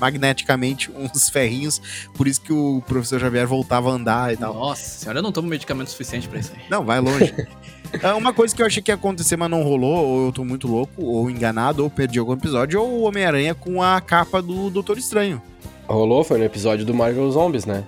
[0.00, 1.80] magneticamente uns ferrinhos,
[2.14, 4.54] por isso que o professor Xavier voltava a andar e tal.
[4.54, 6.62] Nossa senhora, eu não tomo medicamento suficiente pra isso aí.
[6.70, 7.34] Não, vai longe.
[8.02, 10.44] É uma coisa que eu achei que ia acontecer, mas não rolou, ou eu tô
[10.44, 14.68] muito louco, ou enganado, ou perdi algum episódio, ou o Homem-Aranha com a capa do
[14.68, 15.40] Doutor Estranho.
[15.86, 17.82] Rolou, foi no episódio do Marvel Zombies, né?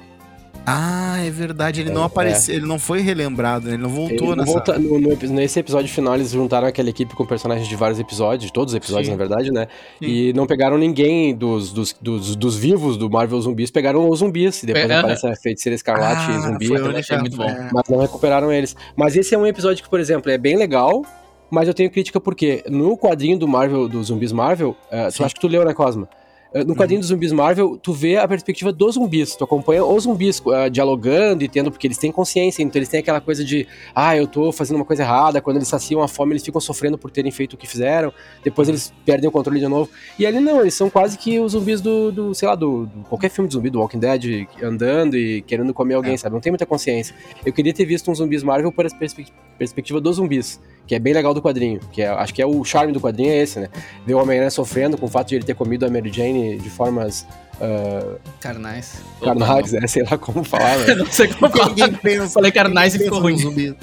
[0.66, 3.75] Ah, é verdade, ele não É, apareceu, ele não foi relembrado, né?
[3.75, 4.53] ele não voltou Ele nessa...
[4.53, 8.44] volta- no- no nesse episódio final, eles juntaram aquela equipe com personagens de vários episódios,
[8.46, 9.12] de todos os episódios, Sim.
[9.12, 9.66] na verdade, né?
[9.99, 10.07] Sim.
[10.07, 14.62] E não pegaram ninguém dos, dos, dos, dos vivos do Marvel Zumbis, pegaram os zumbis.
[14.62, 16.66] E depois É, aparece a feiticeira escarlate e zumbi.
[16.68, 17.44] foi que- muito bom.
[17.49, 17.68] é.
[17.73, 18.77] mas não recuperaram eles.
[18.94, 21.05] Mas esse é um episódio que, por exemplo, é bem legal,
[21.51, 25.25] mas eu tenho crítica porque no quadrinho do Marvel, dos zumbis Marvel, eh, tu Sim.
[25.25, 26.09] acha que tu leu, né, Cosma?
[26.53, 30.03] Eh, No quadrinho dos zumbis Marvel, tu vê a perspectiva dos zumbis, tu acompanha os
[30.03, 33.69] zumbis eh, dialogando e tendo, porque eles têm consciência, então eles têm aquela coisa de,
[33.95, 36.99] ah, eu tô fazendo uma coisa errada, quando eles saciam a fome, eles ficam sofrendo
[36.99, 39.89] por terem feito o que fizeram, depois eles perdem o controle de novo.
[40.19, 43.03] E ali não, eles são quase que os zumbis do, do sei lá, do, do-
[43.09, 46.17] qualquer filme de zumbi, do Walking Dead, andando e querendo comer alguém, É.
[46.17, 46.35] sabe?
[46.35, 47.15] Não tem muita consciência.
[47.47, 50.99] Eu queria ter visto um zumbis Marvel por essa perspe- perspectiva dos zumbis, que é
[50.99, 53.61] bem legal do quadrinho, que é, acho que é o charme do quadrinho é esse,
[53.61, 53.69] né?
[54.07, 56.69] Ver o Homem-Aranha sofrendo com o fato de ele ter comido a Mary Jane de
[56.69, 57.27] formas
[57.61, 58.95] ah, Carnais.
[59.23, 59.87] carnais, né?
[59.87, 60.95] Sei lá como falar, né?
[60.97, 61.69] Não sei como falar.
[61.69, 63.35] Ninguém pensa, Falei carnais e ficou ruim.
[63.35, 63.75] nos zumbis.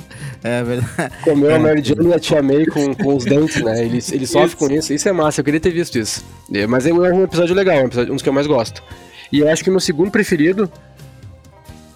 [0.44, 1.12] É verdade.
[1.24, 1.60] Comeu a É.
[1.60, 3.86] Mary Jane e a Tia May com, com os dentes, né?
[3.86, 4.94] Ele, ele sofre com isso.
[4.94, 6.26] Isso é massa, eu queria ter visto isso.
[6.54, 8.84] É, Mas é um episódio legal, é um, episódio- um dos que eu mais gosto.
[9.32, 10.70] E eu acho que o meu segundo preferido.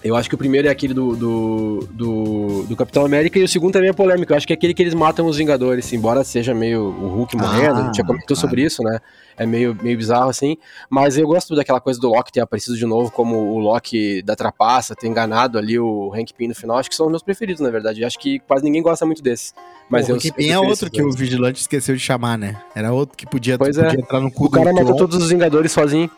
[0.04, 3.48] Eu acho que o primeiro é aquele do, do, do, do Capitão América e o
[3.48, 4.32] segundo também é polêmico.
[4.32, 7.36] Eu acho que é aquele que eles matam os Vingadores, embora seja meio o Hulk
[7.36, 8.40] morrendo, a gente já comentou claro.
[8.40, 8.98] sobre isso, né?
[9.36, 10.56] É meio, meio bizarro assim.
[10.90, 14.34] Mas eu gosto daquela coisa do Loki ter aparecido de novo como o Loki da
[14.34, 16.78] trapaça, ter enganado ali o Hank Pym no final.
[16.78, 18.00] Acho que são os meus preferidos, na verdade.
[18.00, 19.52] Eu acho que quase ninguém gosta muito desse.
[19.88, 21.12] Mas o eu Pym é outro que o.
[21.12, 22.60] Vigilante esqueceu de chamar, né?
[22.74, 24.00] Era outro que podia, Pois podia é.
[24.00, 26.10] entrar no cu O cara matou todos os Vingadores sozinho.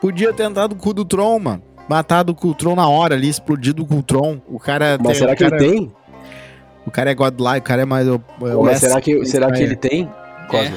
[0.00, 1.73] Podia ter entrado no cu do Tron, mano.
[1.88, 4.40] Matado com o Tron na hora ali, explodido com o Tron.
[4.48, 5.92] O cara Mas tem- será que cara, ele tem?
[6.86, 8.08] O cara é godlike, o cara é mais.
[8.08, 9.62] o- o Mas S- será que, será que é.
[9.64, 10.10] ele tem?
[10.48, 10.76] Cosmo?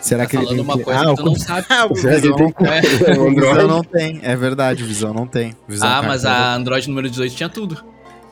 [0.00, 1.66] Será Tá que ele falando tem uma que- coisa Ah, que tu não sabe.
[1.68, 2.66] Ah, o Será que ele Visão, tem?
[2.66, 2.80] É.
[3.12, 4.20] É o Visão não tem.
[4.22, 5.54] É verdade, o Visão não tem.
[5.68, 7.84] Visão, Ah, cara, mas a Android número 18 tinha tudo.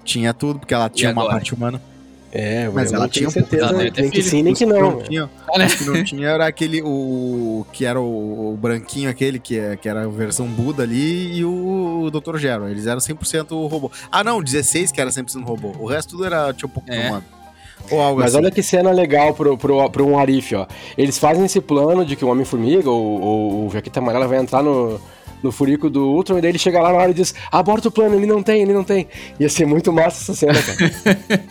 [0.03, 1.35] Tinha tudo, porque ela tinha uma agora?
[1.37, 1.83] parte humana.
[2.31, 3.67] É, Mas eu ela não tenho tinha um certeza.
[3.69, 4.81] pouco- nem ter que sim, nem que não.
[4.81, 5.67] Não tinha, Ah, né?
[5.67, 9.77] o que não tinha era aquele, o, que era o, o branquinho aquele, que, é-
[9.77, 12.37] que era a versão Buda ali, e o, Dr.
[12.37, 12.69] Gero.
[12.69, 13.91] Eles eram 100% robô.
[14.13, 15.75] Ah, não, 16 que era 100% robô.
[15.79, 17.09] O resto tudo era, tinha um pouco É.
[17.09, 17.25] humano.
[17.91, 18.45] Ou algo Mas assim.
[18.45, 20.67] olha que cena legal pro, pro, pro um Arif, ó.
[20.97, 24.63] Eles fazem esse plano de que o Homem-Formiga, ou, ou o Jaqueta Amarela, vai entrar
[24.63, 25.01] no,
[25.43, 27.91] no furico do Ultron, e daí ele chega lá na hora e diz, aborta o
[27.91, 29.07] plano, ele não tem, ele não tem.
[29.39, 31.43] Ia ser muito massa essa cena, cara.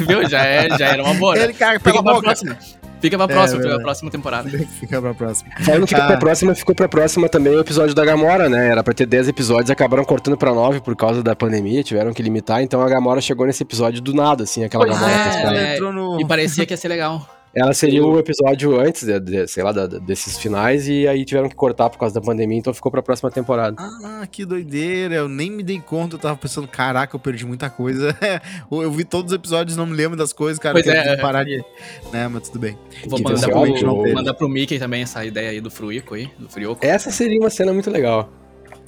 [0.06, 0.28] Viu?
[0.28, 1.34] Já, é, já era uma boa.
[1.34, 1.44] né?
[1.44, 2.22] Ele, cara, pela boca.
[2.22, 2.56] próxima.
[3.02, 3.74] Fica pra É, próxima, fica verdade.
[3.74, 4.48] pra próxima temporada.
[4.80, 5.50] Fica pra próxima.
[5.60, 6.06] Falando fica Ah.
[6.06, 8.68] pra próxima, ficou pra próxima também o episódio da Gamora, né?
[8.70, 12.22] Era pra ter 10 episódios, acabaram cortando pra 9 por causa da pandemia, tiveram que
[12.22, 15.58] limitar, então a Gamora chegou nesse episódio do nada, assim, aquela Pois Gamora é, ela
[15.58, 16.18] é, entrou no...
[16.20, 17.26] E parecia que ia ser legal.
[17.54, 21.50] Ela seria o episódio antes, de, de- sei lá, da- desses finais, e aí tiveram
[21.50, 23.76] que cortar por causa da pandemia, então ficou pra próxima temporada.
[23.78, 25.16] Ah, que doideira.
[25.16, 26.14] Eu nem me dei conta.
[26.16, 28.16] Eu tava pensando, caraca, eu perdi muita coisa.
[28.72, 30.74] eu vi todos os episódios, não me lembro das coisas, cara.
[30.74, 31.14] Pois Tem é.
[31.16, 31.62] que parar de.
[32.10, 32.78] Né, mas tudo bem.
[33.06, 34.14] Vou Que mandar oficialmente pro, não teve.
[34.14, 36.84] mandar pro Mickey também essa ideia aí do Fruico aí, do Frioco.
[36.84, 38.30] Essa seria uma cena muito legal.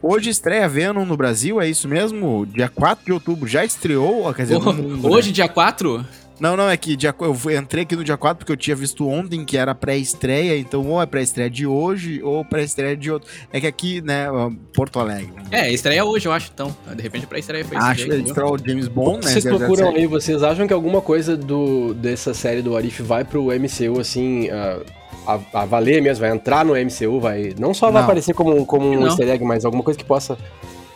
[0.01, 2.45] Hoje estreia Venom no Brasil, é isso mesmo?
[2.47, 4.33] Dia 4 de outubro já estreou?
[4.35, 5.09] Quer dizer, no mundo, né?
[5.09, 6.05] Hoje, dia 4,
[6.41, 9.09] Não, não, é que dia, eu entrei aqui no dia 4 porque eu tinha visto
[9.09, 13.31] ontem que era pré-estreia, então ou é pré-estreia de hoje ou pré-estreia de outro.
[13.53, 14.27] É que aqui, né,
[14.75, 15.33] Porto Alegre.
[15.51, 16.75] É, estreia hoje, eu acho, então.
[16.95, 19.33] De repente pra estreia foi Acho que estreou o James Bond, né?
[19.33, 19.97] Vocês procuram 007.
[19.97, 24.49] aí, vocês acham que alguma coisa do, dessa série do Arif vai pro MCU, assim,
[24.51, 24.81] a,
[25.27, 27.55] a, a valer mesmo, vai entrar no MCU, vai.
[27.59, 28.09] Não só vai Não.
[28.09, 29.07] aparecer como, como um Não.
[29.07, 30.37] easter egg, mas alguma coisa que possa.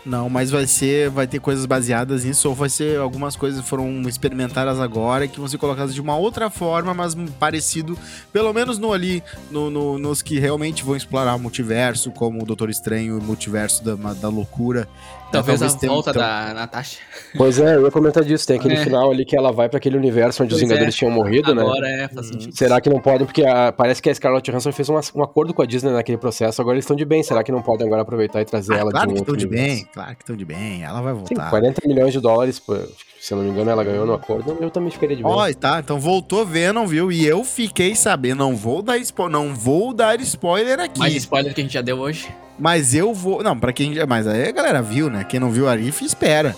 [0.09, 4.01] Não, mas vai ser, vai ter coisas baseadas nisso, ou vai ser algumas coisas foram
[4.09, 7.97] experimentadas agora que vão ser colocadas de uma outra forma, mas parecido,
[8.33, 12.47] pelo menos no ali, no, no- nos que realmente vão explorar o multiverso, como o
[12.47, 14.88] Doutor Estranho, o multiverso da, da loucura.
[15.31, 16.99] Talvez, Talvez a volta então- da Natasha.
[17.37, 18.47] Pois é, eu ia comentar disso.
[18.47, 18.83] Tem aquele É.
[18.83, 20.99] final ali que ela vai pra aquele universo onde os Pois Vingadores é.
[20.99, 21.61] tinham morrido, né?
[21.62, 22.57] Agora é, faz sentido.
[22.57, 23.27] Será que não podem?
[23.27, 26.17] Porque a- parece que a Scarlett Johansson fez um, um acordo com a Disney naquele
[26.17, 27.23] processo, agora eles estão de bem.
[27.23, 29.37] Será que não podem agora aproveitar e trazer Ah, ela claro de um que outro
[29.37, 31.51] estão de bem, claro que estão de bem, ela vai Sim, voltar.
[31.51, 32.75] 40 milhões de dólares, pô,
[33.21, 34.57] se eu não me engano, ela ganhou no acordo.
[34.61, 35.33] Eu também ficaria de bem.
[35.33, 37.11] Ó, tá, então voltou Venom, viu?
[37.11, 40.99] E eu fiquei sabendo, não vou dar spoiler, não vou dar spoiler aqui.
[40.99, 42.29] Mais spoiler que a gente já deu hoje.
[42.59, 43.43] Mas eu vou.
[43.43, 44.07] Não, pra quem já.
[44.07, 45.25] Mas aí a galera viu, né?
[45.25, 46.57] Quem não viu Arif, espera.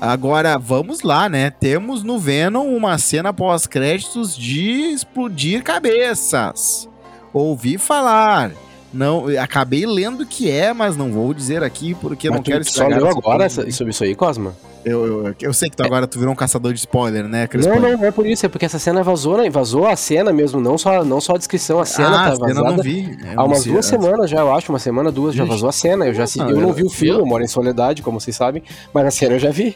[0.00, 1.50] Agora, vamos lá, né?
[1.50, 6.88] Temos no Venom uma cena pós-créditos de explodir cabeças.
[7.32, 8.50] Ouvi falar.
[8.96, 12.42] Não, eu acabei lendo que é, mas não vou dizer aqui porque eu Mas não
[12.44, 14.54] tu quero só estragar leu essa agora essa- sobre isso aí, Cosma?
[14.84, 17.74] Eu, eu, eu sei que tu agora tu virou um caçador de spoiler, né, Crespo?
[17.74, 19.50] Não, não, não é por isso, é porque essa cena vazou, né?
[19.50, 22.36] Vazou a cena mesmo, não só, não só a descrição, a cena ah, tá a
[22.36, 22.76] cena eu vazada.
[22.76, 23.18] não vi.
[23.24, 25.72] É, Há umas duas sei, semanas já, eu acho, uma semana, duas, já vazou a
[25.72, 26.06] cena.
[26.06, 28.20] Eu já assisti, Ah, eu não eu- vi o filme, eu moro em Soledade, como
[28.20, 28.62] vocês sabem,
[28.94, 29.74] mas a cena eu já vi.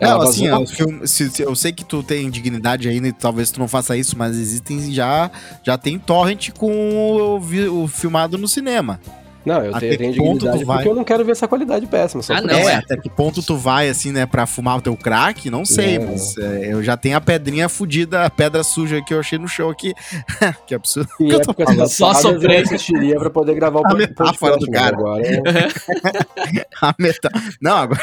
[0.00, 0.66] Ela Não, assim, vazou.
[0.66, 3.96] filme- se- se- eu sei que tu tem dignidade ainda e talvez tu não faça
[3.96, 5.30] isso, mas existem já
[5.62, 8.98] já tem torrent com o, o filmado no cinema.
[9.44, 10.76] Não, eu Até tenho, tenho que ponto tu dignidade vai?
[10.78, 12.22] porque eu não quero ver essa qualidade péssima.
[12.22, 12.74] Só Ah, não, é, é.
[12.74, 15.48] até que ponto tu vai assim, né, pra fumar o teu crack?
[15.48, 16.08] Não sei, Não.
[16.08, 19.48] mas é, eu já tenho a pedrinha fudida, a pedra suja que eu achei no
[19.48, 19.94] chão aqui.
[20.66, 21.08] que absurdo.
[21.20, 21.88] Em que eu tô épocas falando?
[21.88, 24.96] Só passadas, eu assistiria pra poder gravar o A pod- metáfora do podcast, cara.
[24.96, 27.30] Agora, é- A meta...
[27.62, 28.00] Não, agora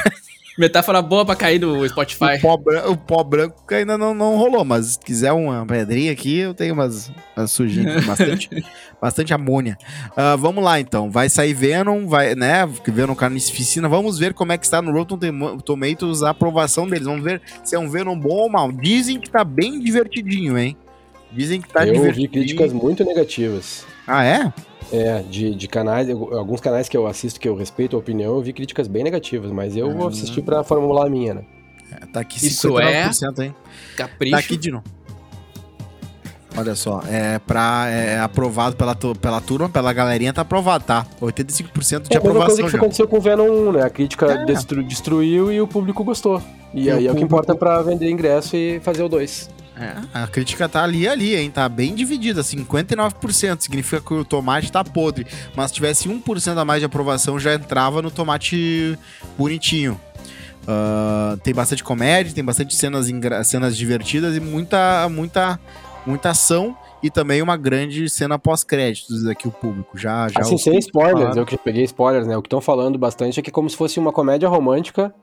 [0.58, 2.40] Metáfora boa pra cair do o Spotify.
[2.42, 6.40] pó, bran- o pó branco ainda não, não rolou, mas se quiser uma pedrinha aqui,
[6.40, 8.50] eu tenho umas, umas sujinhas, bastante,
[9.00, 9.78] bastante amônia.
[10.16, 14.58] Ah, vamos lá então, vai sair Venom, vai, né, Venom Carnificina, vamos ver como é
[14.58, 18.18] que está no Rotten Tom- Tomatoes a aprovação deles, vamos ver se é um Venom
[18.18, 18.72] bom ou mal.
[18.72, 20.76] Dizem que tá bem divertidinho, hein?
[21.32, 22.28] Dizem que tá eu divertidinho.
[22.28, 23.86] ouvi críticas muito negativas.
[24.08, 24.52] Ah, é?
[24.92, 28.36] É, de, de canais, eu- alguns canais que eu assisto, que eu respeito a opinião,
[28.36, 30.10] eu vi críticas bem negativas, mas eu vou Ah.
[30.10, 31.42] assistir pra formular a minha, né?
[31.92, 33.56] É, Tá aqui Isso 59%, hein?
[33.98, 34.32] Capricho.
[34.32, 34.84] Tá aqui de novo.
[36.58, 41.06] Olha só, é, pra, é aprovado pela, pela turma, pela galerinha, tá aprovado, tá?
[41.22, 42.78] 85% de É a mesma coisa aprovação que já.
[42.80, 43.84] aconteceu com o Venom 1, né?
[43.84, 44.46] A crítica É.
[44.46, 46.42] destru- destruiu e o público gostou.
[46.74, 49.50] E, E aí é o que importa pra vender ingresso e fazer o 2.
[49.80, 51.52] É, a crítica tá ali ali, hein?
[51.52, 53.62] Tá bem dividida, 59%.
[53.62, 55.28] Significa que o tomate tá podre.
[55.56, 58.98] Mas se tivesse 1% a mais de aprovação, já entrava no tomate
[59.38, 60.00] bonitinho.
[60.68, 63.08] Ah, tem bastante comédia, tem bastante cenas,
[63.46, 65.60] cenas divertidas e muita, muita,
[66.06, 66.76] muita ação.
[67.04, 69.96] E também uma grande cena pós-créditos aqui, o público.
[69.98, 71.42] Já, já Assim, sem spoilers, falaram.
[71.42, 72.36] eu que peguei spoilers, né?
[72.36, 75.14] O que estão falando bastante é que é como se fosse uma comédia romântica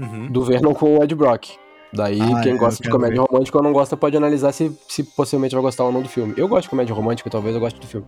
[0.00, 0.32] Uhum.
[0.32, 1.50] do Venom com o Ed Brock.
[1.92, 5.02] Daí, Ah, quem é, gosta de comédia romântica ou não gosta pode analisar se, se
[5.02, 6.32] possivelmente vai gostar ou não do filme.
[6.36, 8.06] Eu gosto de comédia romântica, talvez eu goste do filme.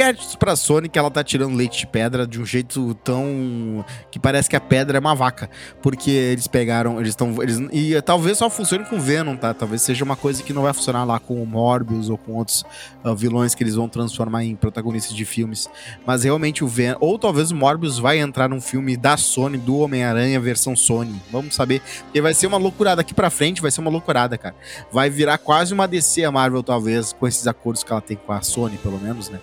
[0.00, 3.84] Créditos pra Sony que ela tá tirando leite de pedra de um jeito tão.
[4.10, 5.50] que parece que a pedra é uma vaca.
[5.82, 6.98] Porque eles pegaram.
[6.98, 7.42] Eles estão.
[7.42, 9.52] Eles, e talvez só funcione com Venom, tá?
[9.52, 12.64] Talvez seja uma coisa que não vai funcionar lá com o Morbius ou com outros
[13.04, 15.68] ah, vilões que eles vão transformar em protagonistas de filmes.
[16.06, 16.96] Mas realmente o Venom.
[16.98, 21.20] Ou talvez o Morbius vai entrar num filme da Sony, do Homem-Aranha versão Sony.
[21.30, 21.82] Vamos saber.
[22.04, 22.96] Porque vai ser uma loucurada.
[22.96, 24.54] Daqui pra frente vai ser uma loucurada, cara.
[24.90, 28.32] Vai virar quase uma DC a Marvel, talvez, com esses acordos que ela tem com
[28.32, 29.38] a Sony, pelo menos, né?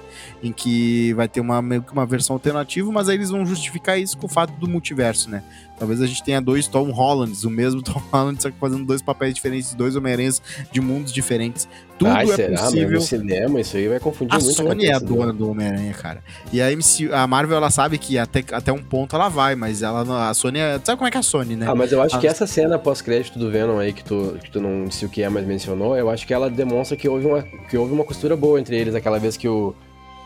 [0.47, 3.99] Em que vai ter uma, meio que uma versão alternativa, mas aí eles vão justificar
[3.99, 5.43] isso com o fato do multiverso, né?
[5.77, 9.01] Talvez a gente tenha dois Tom Hollands, o mesmo Tom Holland, só que fazendo dois
[9.01, 11.67] papéis diferentes, dois Homem-Aranhas de mundos diferentes.
[11.99, 12.49] Tudo Ai, é será?
[12.49, 12.91] Mas possível.
[12.91, 14.55] no cinema, isso aí vai confundir A muito.
[14.55, 15.05] Sony é a né?
[15.05, 16.23] dona do Homem-Aranha, cara.
[16.51, 19.83] E a, MC, a Marvel, ela sabe que até, até um ponto ela vai, mas
[19.83, 20.79] ela a Sony é.
[20.83, 21.67] Sabe como é que é a Sony, né?
[21.69, 24.49] Ah, mas eu acho Ah, que essa cena pós-crédito do Venom aí, que tu, que
[24.49, 27.25] tu não disse o que é, mas mencionou, eu acho que ela demonstra que houve
[27.27, 29.75] uma, que houve uma costura boa entre eles, aquela vez que o,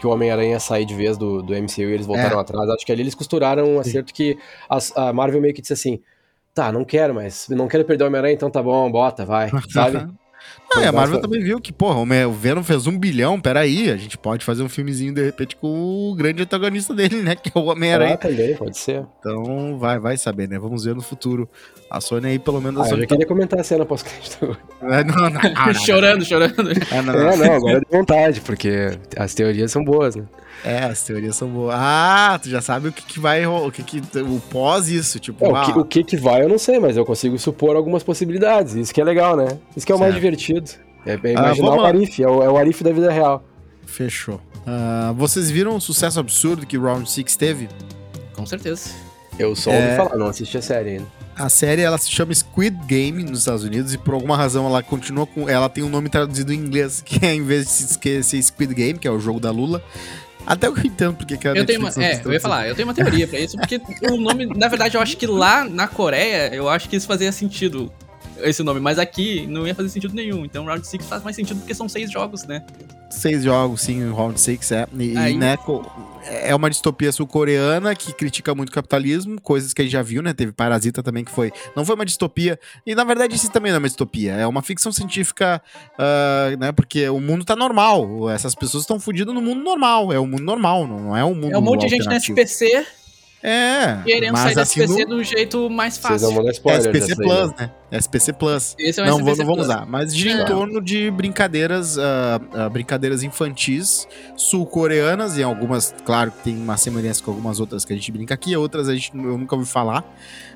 [0.02, 2.42] que o Homem-Aranha saiu de vez do, do MCU e eles voltaram É.
[2.42, 2.68] atrás.
[2.72, 4.36] Acho que ali eles costuraram um acerto que
[4.68, 6.00] as- a, Marvel meio que disse assim,
[6.56, 10.12] tá, não quero, mas não quero perder o Homem-Aranha, então tá bom, bota, vai, sabe?
[10.74, 13.98] Não, e a Marvel também viu que, porra, o Venom fez um bilhão, peraí, a
[13.98, 15.68] gente pode fazer um filmezinho de repente com
[16.10, 17.36] o grande antagonista dele, né?
[17.36, 18.18] Que é o Ah, Homem-Aranha.
[18.18, 19.06] também, pode ser.
[19.20, 20.58] Então, vai, vai saber, né?
[20.58, 21.50] Vamos ver no futuro.
[21.90, 24.58] A Sony aí, pelo menos, Ah, a eu Sony já queria comentar a cena pós-crédito.
[24.80, 25.04] tá...
[25.04, 25.74] Não, não, não, não, não.
[25.74, 26.72] chorando, chorando.
[26.90, 27.38] É, não, É, não.
[27.38, 30.24] não, agora é de vontade, porque as teorias são boas, né?
[30.64, 31.74] É, as teorias são boas.
[31.78, 35.44] Ah, tu já sabe o que, que vai o que, que o pós isso, tipo,
[35.44, 37.76] É, o, ah, que, o que que vai eu não sei, mas eu consigo supor
[37.76, 38.76] algumas possibilidades.
[38.76, 39.58] Isso que é legal, né?
[39.76, 40.24] Isso que é o mais Certo.
[40.24, 40.70] divertido.
[41.06, 41.86] É, é Ah, imaginar vamos o.
[41.88, 43.44] Arif, é o, é o Arif da vida real.
[43.86, 44.40] fechou.
[44.68, 47.68] Ah, vocês viram o sucesso absurdo que Round 6 teve?
[48.36, 48.92] Com certeza.
[49.40, 49.84] Eu só É.
[49.84, 51.08] ouvi falar, não assisti a série ainda.
[51.36, 54.84] A série ela se chama Squid Game nos Estados Unidos e por alguma razão ela
[54.84, 55.50] continua com.
[55.50, 58.42] Ela tem um nome traduzido em inglês, que é em vez de se esque- ser
[58.44, 59.82] Squid Game, que é o jogo da Lula.
[60.46, 62.88] Até eu entendo porque que a Eu tenho uma, é, eu ia falar, eu tenho
[62.88, 66.54] uma teoria pra isso, porque o nome, na verdade, eu acho que lá na Coreia,
[66.54, 67.92] eu acho que isso fazia sentido,
[68.40, 70.46] esse nome, mas aqui não ia fazer sentido nenhum.
[70.46, 72.64] Então Round 6 faz mais sentido porque são seis jogos, né?
[73.10, 74.88] Seis jogos, sim, o Round 6 é.
[74.98, 75.58] E, Aí- e, né,
[76.26, 80.22] é uma distopia sul-coreana que critica muito o capitalismo, coisas que a gente já viu,
[80.22, 80.34] né?
[80.34, 81.52] Teve Parasita também, que foi.
[81.76, 82.60] Não foi uma distopia.
[82.86, 84.34] E na verdade, isso também não é uma distopia.
[84.34, 85.62] É uma ficção científica,
[85.98, 86.72] ah, né?
[86.72, 88.30] Porque o mundo tá normal.
[88.30, 90.14] Essas pessoas estão fodidas no mundo normal.
[90.14, 92.40] É o mundo normal, não é um mundo É um monte de gente no alternativo.
[92.40, 92.86] SPC
[93.44, 94.02] É.
[94.06, 96.36] querendo mas sair do assim, SPC no- do jeito mais Vocês fácil.
[96.36, 97.56] vão dar É spoiler SPC dessa aí, Plus, né?
[97.60, 97.72] né?
[97.92, 98.76] É SPC Plus.
[98.80, 99.76] Esse é o Não, SPC vou, não vamos Plus.
[99.78, 99.86] usar.
[99.88, 100.46] Mas gira em Não.
[100.46, 107.24] torno de brincadeiras, ah, ah, brincadeiras infantis sul-coreanas, e algumas, claro, que tem uma semelhança
[107.24, 110.04] com algumas outras que a gente brinca aqui, outras a gente eu nunca ouvi falar.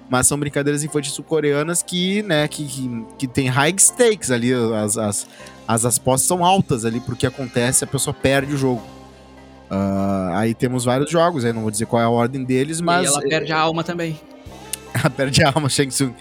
[0.08, 4.98] Mas são brincadeiras infantis sul-coreanas que, né, que, que, que tem high stakes ali, as,
[4.98, 5.28] as,
[5.68, 8.84] as apostas são altas ali, porque acontece, a pessoa perde o jogo.
[9.78, 13.04] Ah, aí temos vários jogos, aí não vou dizer qual é a ordem deles, mas
[13.06, 14.18] e ela perde a alma também.
[14.96, 16.14] ela perde a alma, Shang Tsung.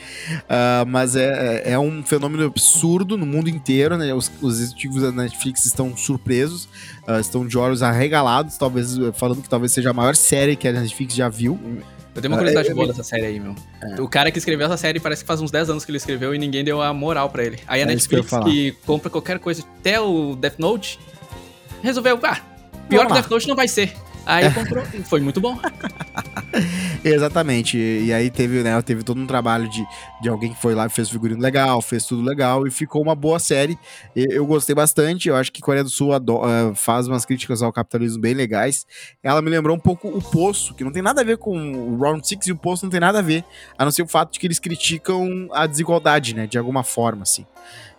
[0.49, 4.13] Ah, mas é, é- é um fenômeno absurdo no mundo inteiro, né?
[4.13, 6.69] Os, os executivos da Netflix estão surpresos,
[7.07, 10.73] ah, estão de olhos arregalados, talvez falando que talvez seja a maior série que a
[10.73, 11.59] Netflix já viu.
[12.17, 13.55] Eu tenho uma curiosidade é- boa dessa série aí, meu.
[13.99, 16.35] O cara que escreveu essa série parece que faz uns 10 anos que ele escreveu
[16.35, 17.59] e ninguém deu a moral pra ele.
[17.69, 18.45] Aí a É que Netflix, falar.
[18.47, 20.99] que, compra qualquer coisa, até o Death Note,
[21.83, 22.39] resolveu, ah,
[22.89, 23.13] pior que.
[23.13, 23.95] Death Note não vai ser.
[24.27, 25.59] Aí comprou e foi muito bom.
[27.05, 27.77] Exatamente.
[27.77, 29.85] E, aí teve, né, teve todo um trabalho de,
[30.23, 33.15] de alguém que foi lá e fez figurino legal, fez tudo legal e ficou uma
[33.15, 33.79] boa série.
[34.17, 35.29] Eu gostei bastante.
[35.29, 38.87] Eu acho que Coreia do Sul ado- eh, faz umas críticas ao capitalismo bem legais.
[39.23, 41.57] Ela me lembrou um pouco o Poço, que não tem nada a ver com
[41.91, 43.45] o Round Six e o Poço não tem nada a ver,
[43.77, 47.23] a não ser o fato de que eles criticam a desigualdade, né, de alguma forma,
[47.25, 47.45] assim.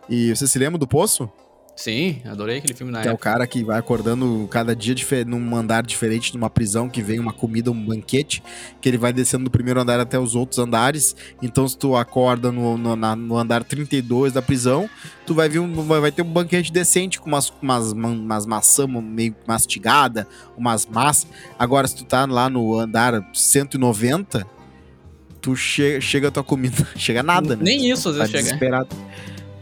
[0.10, 1.30] E você se lembra do Poço?
[1.76, 3.30] Sim, adorei aquele filme na Que é o época.
[3.32, 7.70] cara que vai acordando cada dia num andar diferente, numa prisão, que vem uma comida,
[7.70, 8.42] um banquete,
[8.80, 11.14] que ele vai descendo do primeiro andar até os outros andares.
[11.42, 14.90] Então, se tu acorda no, no, na- no andar 32 da prisão,
[15.26, 18.88] tu vai ver um, vai ter um banquete decente com umas, umas, ma- umas maçã
[18.88, 20.26] meio mastigada,
[20.58, 21.28] umas massas.
[21.60, 24.48] Agora, se tu tá lá no andar 190,
[25.42, 27.64] tu che chega a tua comida, chega nada, né?
[27.64, 28.44] Nem isso às tá vezes chega.
[28.44, 28.96] desesperado.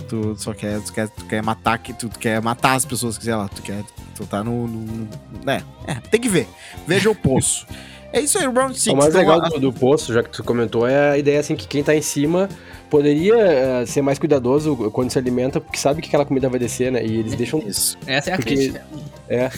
[0.07, 3.23] Tu só quer, tu quer, tu quer matar, que tu quer matar as pessoas, que
[3.23, 3.83] sei lá, tu quer,
[4.15, 6.47] tu tá no, no, no- é, é, tem que ver.
[6.87, 7.65] Veja o poço.
[8.11, 8.93] É isso aí, o Round Six.
[8.93, 11.55] o mais então, legal do, do poço, já que tu comentou, é a ideia assim
[11.55, 12.47] que quem tá em cima
[12.87, 16.91] poderia eh, ser mais cuidadoso quando se alimenta, porque sabe que aquela comida vai descer,
[16.91, 17.03] né?
[17.03, 17.59] E eles deixam.
[17.65, 17.97] Isso.
[18.05, 18.85] Essa é a Porque- crítica.
[19.27, 19.49] É,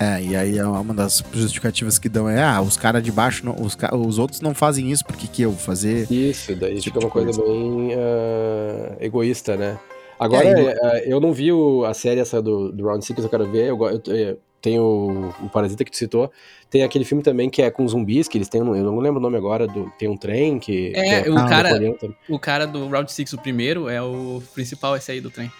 [0.00, 3.44] É, e aí é uma das justificativas que dão é, ah, os caras de baixo,
[3.44, 6.06] não- os, os outros não fazem isso, porque que eu vou fazer?
[6.10, 9.78] isso, daí Tipo fica uma de coisa bem ah, egoísta, né?
[10.18, 13.22] Agora, É, e- eh, eu não vi o- a série essa do, do Round Six,
[13.22, 13.66] eu quero ver.
[13.68, 16.30] Eu, go- eu, eh, tem o, o Parasita que tu citou.
[16.68, 18.60] Tem aquele filme também que é com zumbis, que eles têm.
[18.60, 19.66] um- Eu não lembro o nome agora.
[19.68, 20.92] Do, tem um trem que.
[20.96, 21.96] É, que o Ah, cara, também.
[22.28, 25.50] o cara do Round 6, o primeiro, é o principal esse aí do trem.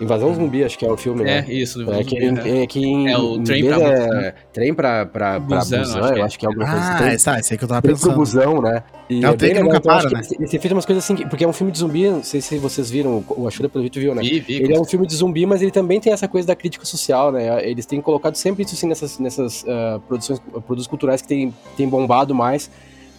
[0.00, 1.44] Invasão Zumbi, acho que é o filme, né?
[1.48, 1.78] É, isso.
[1.84, 2.62] do É Zumbi, que, né?
[2.62, 4.32] é que em É o trem pra é Busan.
[4.52, 6.22] trem pra, pra, pra Busan, Busan, acho eu é.
[6.22, 6.98] acho que é alguma coisa Ah, assim.
[7.04, 8.16] Trem, esse, ah, esse aí que eu tava trem pro pensando.
[8.18, 8.82] busão, né?
[9.08, 10.26] E É o trem que nunca legal, então, para, né?
[10.32, 12.40] Ele, ele fez umas coisas assim, que- porque é um filme de zumbi, não sei
[12.40, 14.22] se vocês viram, o Ajuda pelo Vitor viu, né?
[14.22, 14.54] Vi, vi.
[14.62, 17.30] Ele é um filme de zumbi, mas ele também tem essa coisa da crítica social,
[17.30, 17.64] né?
[17.68, 21.88] Eles têm colocado sempre isso assim nessas, nessas ah, produções, produtos culturais que tem, tem
[21.88, 22.68] bombado mais.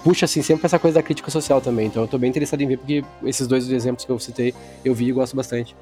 [0.03, 1.87] Puxa, assim, sempre essa coisa da crítica social também.
[1.87, 4.93] Então eu tô bem interessado em ver, porque esses dois exemplos que eu citei, eu
[4.93, 5.75] vi e gosto bastante.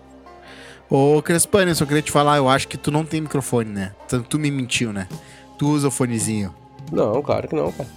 [0.90, 3.92] Ô, Crespani, eu só queria te falar, eu acho que tu não tem microfone, né?
[4.08, 5.08] Tu, tu me mentiu, né?
[5.58, 6.54] Tu usa o fonezinho.
[6.92, 7.90] Não, claro que não, cara.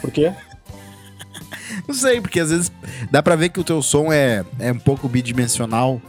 [0.00, 0.32] Por quê?
[1.88, 2.70] Não sei, porque às vezes
[3.10, 6.00] dá pra ver que o teu som é, é um pouco bidimensional,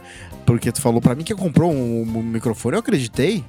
[0.44, 3.44] porque tu falou pra mim que comprou um, um microfone, eu acreditei.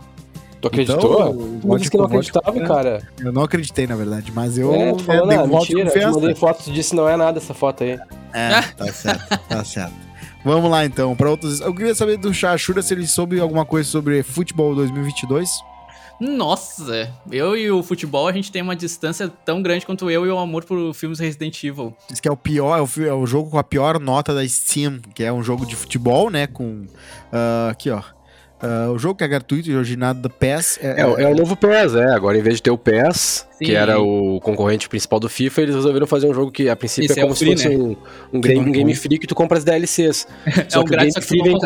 [0.61, 1.59] Tu acreditou?
[1.59, 2.67] Então, tu disse que não acreditava, comprar.
[2.67, 3.09] cara.
[3.19, 5.89] Eu não acreditei, na verdade, mas eu é, né, falou, dei não, mentira.
[5.89, 7.99] Eu te mandei foto, tu disse não é nada essa foto aí.
[8.33, 10.04] É, tá certo, tá certo.
[10.45, 11.59] Vamos lá então, para outros.
[11.59, 15.49] Eu queria saber do Shashura se ele soube alguma coisa sobre futebol 2022.
[16.21, 20.29] Nossa, eu e o futebol, a gente tem uma distância tão grande quanto eu e
[20.29, 21.97] o amor por filmes Resident Evil.
[22.07, 24.47] Diz que é o pior, é o, é o jogo com a pior nota da
[24.47, 26.45] Steam, que é um jogo de futebol, né?
[26.45, 26.85] Com.
[27.33, 28.01] ah, aqui, ó.
[28.65, 30.79] Ah, o jogo que é gratuito e originado da PES.
[30.81, 32.05] É, é o novo PES, é.
[32.13, 33.65] Agora, em vez de ter o PES, Sim.
[33.65, 37.05] que era o concorrente principal do FIFA, eles resolveram fazer um jogo que, a princípio,
[37.11, 37.75] Esse é é como o se free, fosse né?
[37.75, 37.95] um,
[38.33, 40.27] um, Que game, um game free que tu compra as DLCs.
[40.69, 41.59] Só um que o game free vem com,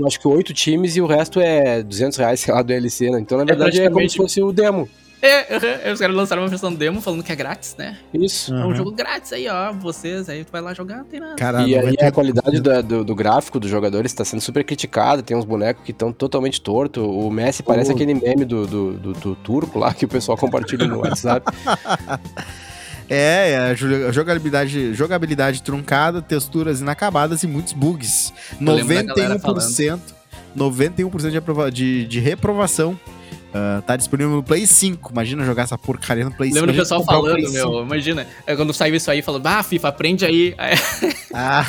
[0.00, 3.10] com, acho que oito times e o resto é 200 reais, sei lá, do DLC,
[3.10, 3.20] né?
[3.20, 4.88] Então, na verdade, é, como praticamente- se fosse o demo.
[5.20, 7.98] É, uhum, os caras lançaram uma versão demo falando que é grátis, né?
[8.14, 8.54] Isso.
[8.54, 8.68] É Uhum.
[8.70, 9.72] um jogo grátis aí, ó.
[9.72, 11.34] Vocês aí, tu vai lá jogar, não tem nada.
[11.34, 14.62] Cara, E aí ter- a qualidade da- do, do gráfico dos jogadores está sendo super
[14.62, 17.02] criticada, tem uns bonecos que estão totalmente tortos.
[17.04, 17.94] O Messi parece Oh.
[17.94, 21.44] aquele meme do, do, do- do turco lá que o pessoal compartilha no WhatsApp.
[23.10, 23.74] É, é a
[24.12, 28.34] jogabilidade, jogabilidade truncada, texturas inacabadas e muitos bugs.
[28.60, 29.98] Eu lembro da galera 91%,
[30.54, 33.00] 91% de, aprova- de, de reprovação.
[33.52, 35.10] Ah, tá disponível no Play 5.
[35.12, 36.60] Imagina jogar essa porcaria no Play 5.
[36.60, 39.62] Lembra o pessoal o falando, Play meu, imagina, é quando saiu isso aí, falando, ah,
[39.62, 40.54] FIFA, aprende aí.
[40.58, 41.14] Aí, 5.
[41.34, 41.64] Ah,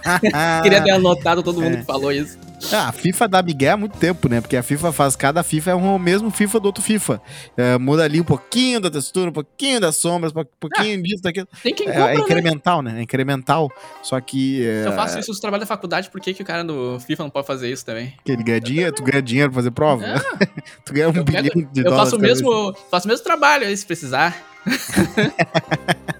[0.62, 1.76] Queria ter anotado todo mundo É.
[1.78, 2.38] que falou isso.
[2.72, 4.40] Ah, a FIFA dá migué há muito tempo, né?
[4.40, 7.20] Porque a FIFA faz, cada FIFA é o mesmo FIFA do outro FIFA.
[7.56, 11.46] É, muda ali um pouquinho da textura, um pouquinho das sombras, um pouquinho disso, daquilo.
[11.62, 12.20] Tem quem É, compra, é né?
[12.22, 12.98] incremental, né?
[12.98, 13.70] É incremental.
[14.02, 16.46] Só que é, Se eu faço isso no trabalho da faculdade, por que, que o
[16.46, 18.14] cara do FIFA não pode fazer isso também?
[18.24, 20.04] que ele ganha dinheiro, tu ganha dinheiro pra fazer prova.
[20.84, 21.42] tu ganha um Eu bilhão
[21.72, 22.04] de Eu dólares.
[22.04, 24.36] faço o mesmo, faço o mesmo trabalho aí, se precisar.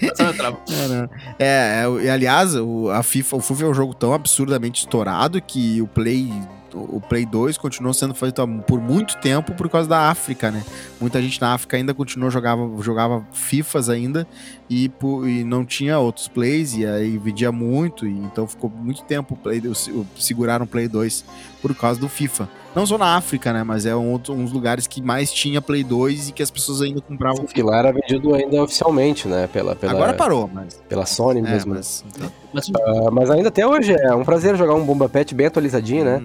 [1.38, 1.44] É.
[1.44, 1.84] É?
[2.02, 5.80] É, é, aliás, o, a FIFA, o FIFA é um jogo tão absurdamente estourado que
[5.82, 6.32] o Play,
[6.72, 10.62] o Play 2 continuou sendo feito por muito tempo por causa da África, né?
[11.00, 14.26] Muita gente na África ainda continuou jogava jogava FIFAs ainda
[14.68, 14.90] e,
[15.26, 19.36] e não tinha outros plays e aí vendia muito e então ficou muito tempo o
[19.36, 21.24] Play o- seguraram o Play 2
[21.60, 22.48] por causa do FIFA.
[22.74, 25.82] Não só na África, né, mas é um outro, uns lugares que mais tinha Play
[25.82, 27.44] 2 e que as pessoas ainda compravam.
[27.44, 29.48] que lá era vendido ainda oficialmente, né?
[29.52, 31.74] Pela, pela, Agora parou, mas pela Sony é, mesmo.
[31.74, 32.04] mas
[32.52, 36.04] Mas, Ah, mas ainda até hoje é um prazer jogar um Bomba Pet bem atualizadinho,
[36.04, 36.22] né?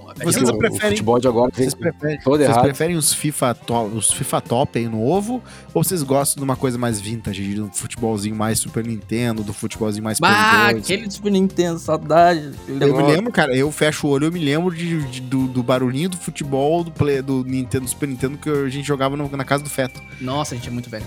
[0.00, 2.62] Bom, Vocês o, preferem- o futebol de agora Vocês preferem, todo vocês errado.
[2.64, 5.42] preferem os FIFA, top, os FIFA top aí novo?
[5.72, 9.52] Ou vocês gostam de uma coisa mais vintage, de um futebolzinho mais Super Nintendo, do
[9.52, 10.32] futebolzinho mais 2?
[10.78, 12.52] aquele Super Nintendo, saudade.
[12.68, 15.62] Eu me lembro, cara, eu fecho o olho, eu me lembro de, de- do, do
[15.62, 19.28] barulhinho do futebol do, play, do Nintendo, do Super Nintendo que a gente jogava no-
[19.36, 20.00] na casa do Feto.
[20.20, 21.06] Nossa, a gente é muito velho.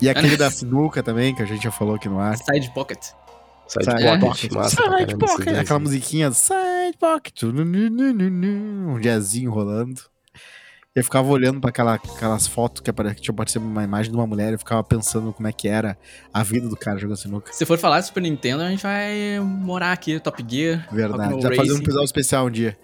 [0.00, 2.36] E aquele da sinuca também, que a gente já falou aqui no ar.
[2.36, 2.98] Side Pocket.
[3.68, 10.00] Side Side pocket, massa Side Pocket, aquela musiquinha Side Pocket, um jazzinho rolando.
[10.98, 14.16] Eu ficava olhando para aquela, aquelas fotos que, apare- que tinha aparecido uma imagem de
[14.18, 15.96] uma mulher, eu ficava pensando como é que era
[16.34, 17.52] a vida do cara jogando sinuca.
[17.52, 20.86] Se for falar de Super Nintendo, a gente vai morar aqui, Top Gear.
[20.90, 21.40] Verdade.
[21.40, 22.76] Já fazer um episódio especial um dia.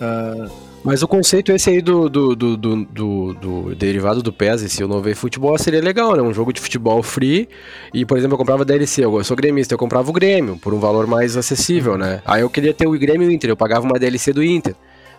[0.00, 0.48] Ah,
[0.84, 4.82] Mas o conceito esse aí do, do, do, do, do- do derivado do PES, esse
[4.82, 6.22] o novo futebol, seria legal, né?
[6.22, 7.48] Um jogo de futebol free.
[7.92, 10.78] E, por exemplo, eu comprava DLC, eu sou gremista, eu comprava o Grêmio, por um
[10.78, 12.22] valor mais acessível, né?
[12.24, 14.74] Aí eu queria ter o Grêmio e o Inter, eu pagava uma DLC do Inter.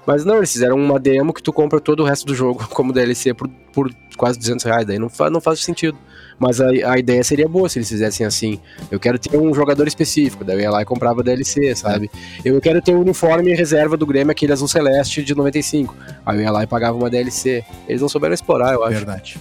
[0.05, 2.91] Mas não, eles fizeram uma demo que tu compra todo o resto do jogo como
[2.93, 5.97] DLC por, por quase 200 reais, daí não, fa não faz sentido.
[6.39, 8.59] Mas a, a ideia seria boa se eles fizessem assim.
[8.89, 12.09] Eu quero ter um jogador específico, daí eu ia lá e comprava DLC, sabe?
[12.45, 15.93] Eu quero ter o uniforme reserva do Grêmio, aquele azul celeste de 95.
[16.25, 17.63] Aí eu ia lá e pagava uma DLC.
[17.88, 18.93] Eles não souberam explorar, eu acho.
[18.95, 19.38] verdade.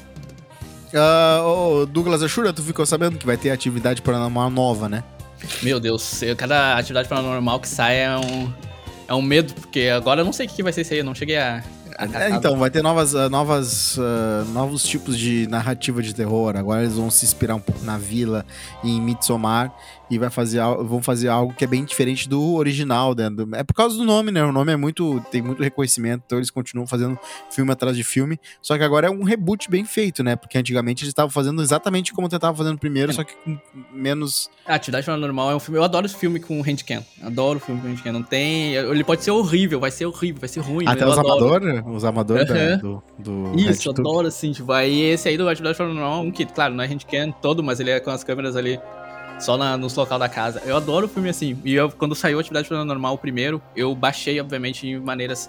[0.93, 5.05] Ah, ô, Douglas Ashura, tu ficou sabendo que vai ter atividade paranormal nova, né?
[5.63, 8.51] Meu Deus, eu- cada atividade paranormal que sai é um,
[9.09, 11.05] é um medo, porque agora eu não sei o que vai ser isso aí, eu
[11.05, 11.65] não cheguei a.
[11.99, 16.57] É, então, vai ter novas, ah, novas, ah, novos tipos de narrativa de terror.
[16.57, 18.47] Agora eles vão se inspirar um pouco na vila
[18.85, 19.75] e em Midsommar
[20.11, 23.15] e vai fazer, vão fazer algo que é bem diferente do original.
[23.15, 23.29] Né?
[23.55, 24.43] É por causa do nome, né?
[24.45, 25.21] O nome é muito.
[25.31, 27.19] tem muito reconhecimento, então eles continuam fazendo
[27.51, 28.39] filme atrás de filme.
[28.63, 30.37] Só que agora é um reboot bem feito, né?
[30.37, 33.59] Porque antigamente eles estavam fazendo exatamente como tentavam fazendo primeiro, só que com
[33.93, 34.51] menos.
[34.67, 35.79] A Atividade Paranormal é um filme.
[35.79, 37.05] Eu adoro esse filme com handcam.
[37.23, 38.13] Adoro filme com handcam.
[38.13, 38.75] Não tem.
[38.75, 40.87] Ele pode ser horrível, vai ser horrível, vai ser ruim.
[40.87, 45.29] Até eu os amadores, os amadores da- do, do Isso, adoro assim, tipo, aí esse
[45.29, 48.11] aí do Atividade Paranormal, um que, claro, não é handcam todo, mas ele é com
[48.11, 48.79] as câmeras ali
[49.39, 50.63] só na, nos local da casa.
[50.67, 51.57] Eu adoro o filme assim.
[51.65, 55.49] E eu, quando saiu Atividade Paranormal o primeiro, eu baixei, obviamente, em maneiras.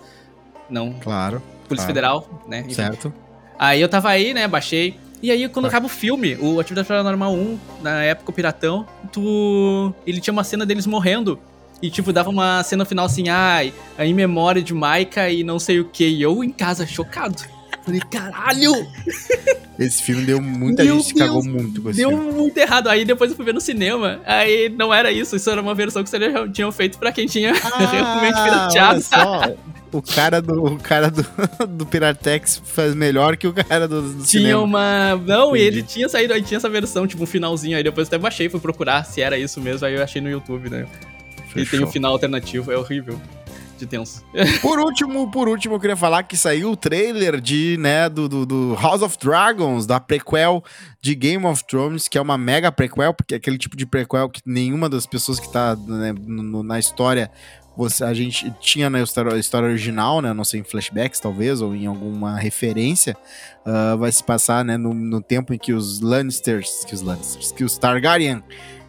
[0.70, 0.94] Não.
[0.94, 1.88] Claro, Polícia Claro.
[1.88, 2.60] Federal, né?
[2.62, 2.74] enfim.
[2.74, 3.12] certo.
[3.58, 4.96] Aí eu tava aí, né, baixei.
[5.22, 5.70] E aí, quando Tá.
[5.70, 9.94] acaba o filme, o Atividade Paranormal 1, na época o Piratão, tu.
[10.08, 11.38] Ele tinha uma cena deles morrendo.
[11.82, 15.80] E, tipo, dava uma cena final assim, ai, em memória de Maika e não sei
[15.80, 16.06] o que.
[16.08, 17.42] E eu em casa, chocado.
[17.86, 18.74] Falei, caralho!
[19.80, 22.32] Esse filme deu muita Meu gente se cagou Deus, muito com esse Deu filme.
[22.34, 22.90] muito errado.
[22.90, 24.20] Aí depois eu fui ver no cinema.
[24.26, 25.38] Aí não era isso.
[25.38, 27.54] Isso era uma versão que eles tinham feito pra quem tinha
[27.90, 29.02] realmente pirateado.
[29.12, 29.98] Ah, olha só.
[29.98, 31.26] O cara do, o cara do,
[31.66, 34.62] do Piratex faz melhor que o cara do, do Tinha cinema.
[34.62, 35.16] uma.
[35.16, 35.78] Não, e Entendi.
[35.80, 37.78] ele tinha saído, aí tinha essa versão, tipo, um finalzinho.
[37.78, 39.88] Aí depois eu até baixei, fui procurar se era isso mesmo.
[39.88, 40.86] Aí eu achei no YouTube, né?
[41.52, 41.88] E tem Fechou.
[41.88, 43.20] o final alternativo, é horrível.
[43.78, 44.22] De tenso.
[44.62, 48.46] Por último, por último, eu queria falar que saiu o trailer de, né, do, do,
[48.46, 50.62] do House of Dragons, da prequel
[51.02, 54.28] de Game of Thrones, que é uma mega prequel, porque é aquele tipo de prequel
[54.30, 57.32] que nenhuma das pessoas que tá né, no- na história,
[57.78, 61.74] você, a gente tinha na história, história original, né, não sei, em flashbacks talvez, ou
[61.74, 63.16] em alguma referência,
[63.66, 67.54] ah, vai se passar, né, no, no tempo em que os Lannisters, que os Lannisters,
[67.54, 68.44] que os Targaryen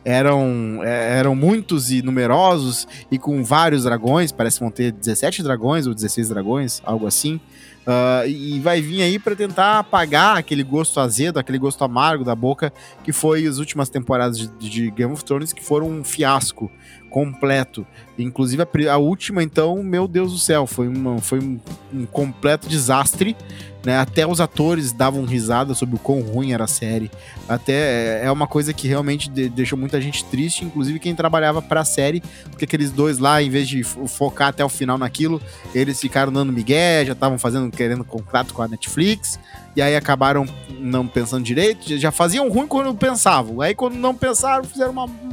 [0.04, 5.42] eram, é, eram muitos e numerosos e com vários dragões, parece que vão ter 17
[5.42, 7.40] dragões ou 16 dragões, algo assim.
[7.86, 12.34] Ah, e vai vir aí pra tentar apagar aquele gosto azedo, aquele gosto amargo da
[12.34, 12.72] boca
[13.02, 16.70] que foi as últimas temporadas de, de Game of Thrones que foram um fiasco
[17.10, 17.86] completo.
[18.18, 21.58] Inclusive a, a última, então, meu Deus do céu, foi, uma, foi um,
[21.92, 23.36] um completo desastre.
[23.82, 23.96] Né?
[23.98, 27.10] Até os atores davam risada sobre o quão ruim era a série.
[27.48, 31.62] Até é- é uma coisa que realmente de- deixou muita gente triste, inclusive quem trabalhava
[31.62, 35.40] pra série, porque aqueles dois lá, em vez de fo- focar até o final naquilo,
[35.74, 39.40] eles ficaram dando migué, já estavam fazendo, querendo contrato com a Netflix,
[39.74, 40.44] e aí acabaram
[40.78, 45.30] não pensando direito, já- faziam ruim quando pensavam, aí quando não pensaram, fizeram uma- um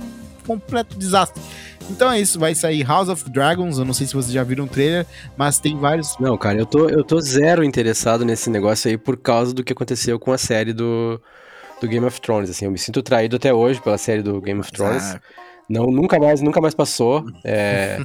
[0.47, 1.41] completo desastre.
[1.89, 4.65] Então é isso, vai sair House of Dragons, eu não sei se vocês já viram
[4.65, 5.05] o trailer,
[5.37, 6.17] mas tem vários...
[6.19, 9.73] Não, cara, eu tô, eu tô zero interessado nesse negócio aí por causa do que
[9.73, 11.21] aconteceu com a série do,
[11.79, 14.59] do Game of Thrones, assim, eu me sinto traído até hoje pela série do Game
[14.59, 15.03] of Thrones.
[15.03, 15.21] Ah,
[15.69, 17.25] Não, nunca mais, nunca mais passou.
[17.45, 17.99] É,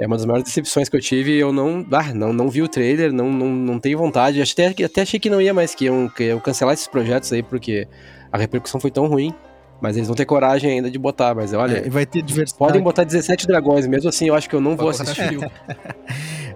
[0.00, 1.36] é uma das maiores decepções que eu tive.
[1.36, 4.40] Eu não, ah, não, não vi o trailer, não, não, não tenho vontade.
[4.40, 7.42] Até, até achei que não ia mais, que iam, que iam cancelar esses projetos aí,
[7.42, 7.86] porque
[8.32, 9.34] a repercussão foi tão ruim.
[9.80, 11.34] Mas eles vão ter coragem ainda de botar.
[11.34, 12.58] Mas olha, é, vai ter diversidade.
[12.58, 15.38] podem botar 17 dragões, mesmo assim eu acho que eu não vou Pode assistir.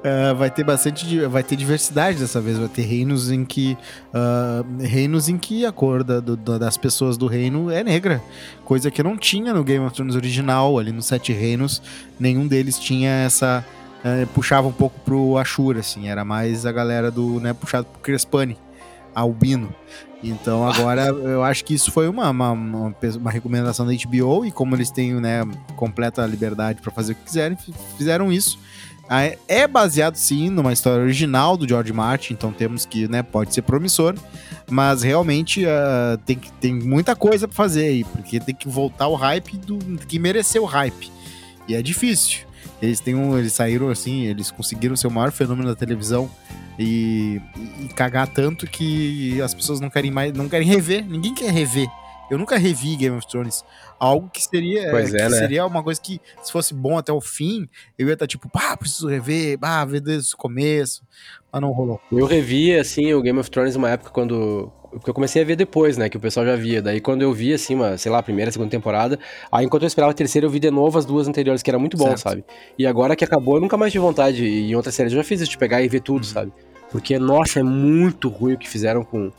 [0.04, 3.76] Ah, vai ter bastante vai ter diversidade dessa vez vai ter reinos em que
[4.12, 8.22] ah, reinos em que a cor da- do- da- das pessoas do reino é negra
[8.64, 11.80] coisa que não tinha no Game of Thrones original ali nos sete reinos
[12.20, 13.64] nenhum deles tinha essa
[14.04, 18.00] eh, puxava um pouco pro Ashura assim era mais a galera do né puxado pro
[18.02, 18.58] Crespani
[19.14, 19.74] albino
[20.22, 24.50] então agora eu acho que isso foi uma, uma, uma, uma recomendação da HBO e
[24.50, 25.42] como eles têm né,
[25.76, 27.58] completa liberdade para fazer o que quiserem,
[27.98, 28.58] fizeram isso.
[29.06, 33.22] Ah, é- É baseado sim numa história original do George Martin, então temos que, né,
[33.22, 34.14] pode ser promissor,
[34.70, 39.08] mas realmente ah, tem, que, tem muita coisa para fazer aí, porque tem que voltar
[39.08, 41.12] o hype do que mereceu o hype.
[41.68, 42.46] E é difícil.
[42.82, 46.30] Eles têm um, eles saíram assim, eles conseguiram ser o maior fenômeno da televisão
[46.78, 51.34] e, e- e cagar tanto que as pessoas não querem mais, não querem rever, ninguém
[51.34, 51.86] quer rever.
[52.30, 53.62] Eu nunca revi Game of Thrones.
[54.00, 55.38] Algo que seria, Pois que é, né?
[55.38, 57.68] seria uma coisa que, se fosse bom até o fim,
[57.98, 61.02] eu ia estar tipo, pá, preciso rever, pá, ver desde o começo.
[61.52, 62.00] Mas não rolou.
[62.10, 64.72] Eu revi, assim, o Game of Thrones numa época quando.
[64.94, 66.08] Porque eu comecei a ver depois, né?
[66.08, 66.80] Que o pessoal já via.
[66.80, 69.18] Daí quando eu vi, assim, uma, sei lá, a primeira, segunda temporada.
[69.50, 71.78] Aí enquanto eu esperava a terceira, eu vi de novo as duas anteriores, que era
[71.78, 72.20] muito bom, Certo.
[72.20, 72.44] sabe?
[72.78, 74.44] E agora que acabou, eu nunca mais tive vontade.
[74.44, 76.52] E em outras séries eu já fiz isso, de pegar e ver tudo, sabe?
[76.90, 79.32] Porque, nossa, é muito ruim o que fizeram com,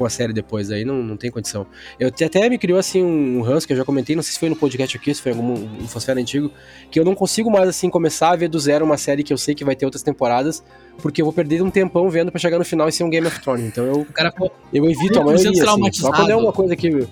[0.00, 0.70] com a série depois.
[0.70, 1.66] Aí não, não tem condição.
[1.98, 4.16] Eu até me criou, assim, um ranço que eu já comentei.
[4.16, 6.50] Não sei se foi no podcast aqui, se foi em algum um Fosfera antigo.
[6.90, 9.36] Que eu não consigo mais, assim, começar a ver do zero uma série que eu
[9.36, 10.64] sei que vai ter outras temporadas.
[11.02, 13.26] Porque eu vou perder um tempão vendo pra chegar no final e ser um Game
[13.26, 13.66] of Thrones.
[13.66, 14.32] Então eu cara
[14.72, 15.92] eu evito a 100% maioria, assim.
[15.92, 17.06] Só quando é uma coisa que,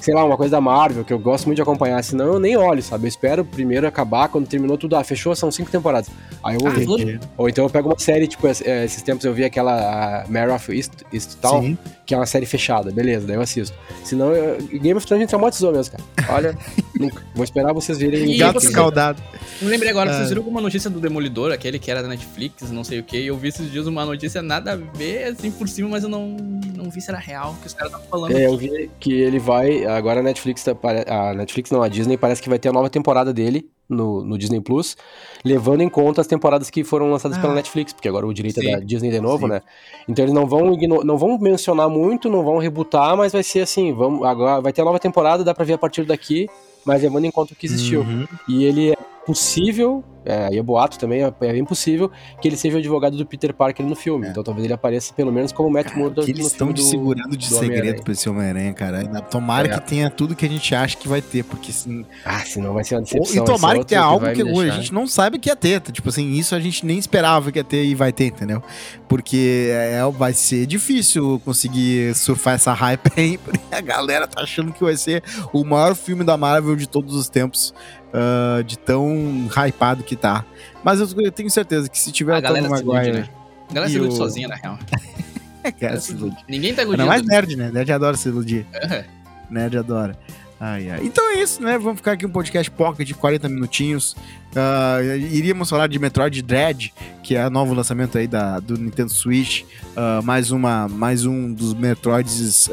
[0.00, 2.56] sei lá, uma coisa da Marvel, que eu gosto muito de acompanhar, senão eu nem
[2.56, 3.04] olho, sabe?
[3.04, 6.08] Eu espero primeiro acabar, quando terminou tudo, ah, fechou, são cinco temporadas.
[6.42, 7.20] Aí eu vou Ah, ver.
[7.36, 10.50] Ou então eu pego uma série, tipo, eh, esses tempos eu vi aquela a Mare
[10.50, 11.78] of East, East Town, Sim.
[12.04, 13.76] que é uma série fechada, beleza, daí eu assisto.
[14.02, 16.32] Senão, eu, Game of Thrones me traumatizou mesmo, cara.
[16.34, 16.58] Olha,
[16.98, 17.22] nunca.
[17.34, 18.36] Vou esperar vocês virem.
[18.36, 19.22] Gato escaldado.
[19.60, 20.14] Não lembrei agora, Ah.
[20.14, 23.24] vocês viram alguma notícia do Demolidor, aquele que era da Netflix, não sei o que.
[23.26, 26.36] Eu vi esses dias uma notícia nada a ver, assim, por cima, mas eu não,
[26.74, 28.36] não vi se era real, que os caras estavam falando.
[28.36, 29.81] É, eu vi que ele vai.
[29.86, 30.72] Agora a Netflix, tá,
[31.08, 34.38] a Netflix não, a Disney parece que vai ter a nova temporada dele no, no
[34.38, 34.96] Disney Plus,
[35.44, 37.56] levando em conta as temporadas que foram lançadas pela Ah.
[37.56, 38.68] Netflix, porque agora o direito Sim.
[38.68, 39.52] é da Disney de novo, Sim.
[39.52, 39.62] né?
[40.08, 43.92] Então eles não vão, não vão mencionar muito, não vão rebootar, mas vai ser assim:
[43.92, 46.48] vamos, agora vai ter a nova temporada, dá pra ver a partir daqui,
[46.84, 48.00] mas levando em conta o que existiu.
[48.00, 48.26] Uhum.
[48.48, 48.96] E ele é
[49.26, 52.10] possível, é, aí é boato também, é, é impossível
[52.40, 54.26] que ele seja o advogado do Peter Parker no filme.
[54.26, 54.30] É.
[54.30, 56.82] Então talvez ele apareça pelo menos como Matt Murdock que eles no estão filme te
[56.84, 59.04] do- segurando de do segredo pra esse Homem-Aranha, cara.
[59.22, 59.74] Tomara É.
[59.78, 62.84] que tenha tudo que a gente acha que vai ter, porque assim, Ah, senão vai
[62.84, 63.42] ser uma decepção.
[63.42, 65.80] E tomara é que tenha algo que me a gente não sabe que ia ter.
[65.80, 68.62] Tipo assim, isso a gente nem esperava que ia ter e vai ter, entendeu?
[69.08, 74.72] Porque é, vai ser difícil conseguir surfar essa hype aí, porque a galera tá achando
[74.72, 77.74] que vai ser o maior filme da Marvel de todos os tempos,
[78.12, 80.44] ah, de tão hypado que tá.
[80.84, 83.12] Mas eu, tenho certeza que se tiver A o ilude, Maguire...
[83.20, 83.28] né?
[83.70, 84.78] A galera se ilude o- sozinha, na real.
[85.64, 86.34] É, cara, se ilude.
[86.48, 87.06] Ninguém tá Ainda iludindo.
[87.06, 87.70] mais nerd, né?
[87.72, 88.66] Nerd adora se iludir.
[88.72, 89.04] É.
[89.48, 90.18] Nerd adora.
[90.64, 91.00] Ai, ai.
[91.02, 91.76] Então é isso, né?
[91.76, 94.14] Vamos ficar aqui um podcast pocket de 40 minutinhos.
[94.54, 99.10] Ah, iríamos falar de Metroid Dread, que é o novo lançamento aí da, do Nintendo
[99.10, 99.64] Switch.
[99.96, 102.70] Ah, mais, uma, mais um dos Metroids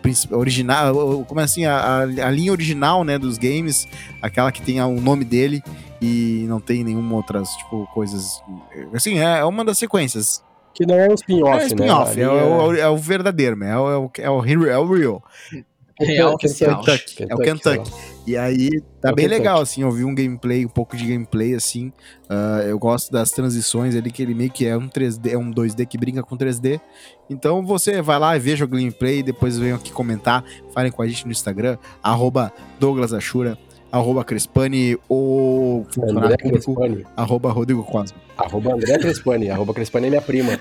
[0.00, 1.24] princip- original.
[1.26, 1.64] Como é assim?
[1.64, 3.88] A, a, linha original né, dos games.
[4.22, 5.60] Aquela que tem o nome dele
[6.00, 8.40] e não tem nenhuma outras, tipo, coisas.
[8.92, 10.40] Assim, é, é uma das sequências.
[10.72, 11.66] Que não é um spin-off, é né?
[11.66, 13.70] spin-off, Ali é, o- é o verdadeiro, né?
[13.72, 14.84] É o, é o, é o real- é o
[16.00, 16.36] real.
[16.36, 17.14] Real Kentucky.
[17.16, 17.92] Kentucky, é o Kentucky.
[18.26, 19.28] E aí tá É bem Kentucky.
[19.28, 21.92] legal, assim, eu vi um gameplay, um pouco de gameplay, assim.
[22.28, 25.50] Ah, eu gosto das transições ali, que ele meio que é um 3D, é um
[25.52, 26.80] 2D que brinca com 3D.
[27.28, 31.06] Então você vai lá e veja o gameplay, depois venham aqui comentar, falem com a
[31.06, 33.56] gente no Instagram, arroba Douglas Ashura,
[33.92, 37.06] arroba Crespani ou André público, Crespani.
[37.16, 38.18] arroba Rodrigo Cosmo.
[38.36, 39.48] Arroba André Crespani.
[39.50, 40.58] Arroba Crespani é minha prima.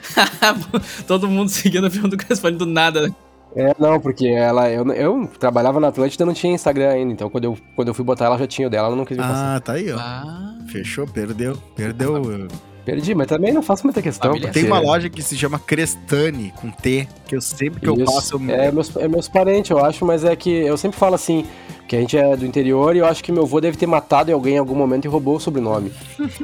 [1.08, 3.08] Todo mundo seguindo o filme do Crespani do nada.
[3.08, 3.16] né?
[3.56, 4.70] É, não, porque ela.
[4.70, 7.14] Eu, eu trabalhava na Atlântida e não tinha Instagram ainda.
[7.14, 9.18] Então quando eu, quando eu fui botar ela já tinha o dela, ela não quis
[9.18, 9.56] me passar.
[9.56, 9.98] Ah, tá aí, ó.
[10.00, 11.56] Ah, Fechou, perdeu.
[11.76, 12.48] Perdeu.
[12.86, 14.32] Perdi, mas também não faço muita questão.
[14.32, 14.50] Família.
[14.50, 17.96] porque- Tem uma loja que se chama Crestani, com T, que eu sempre que eu
[17.96, 18.06] Isso.
[18.06, 18.36] passo...
[18.36, 21.46] eu- É meus, é meus parentes, eu acho, mas é que eu sempre falo assim,
[21.88, 24.34] que a gente é do interior e eu acho que meu avô deve ter matado
[24.34, 25.92] alguém em algum momento e roubou o sobrenome.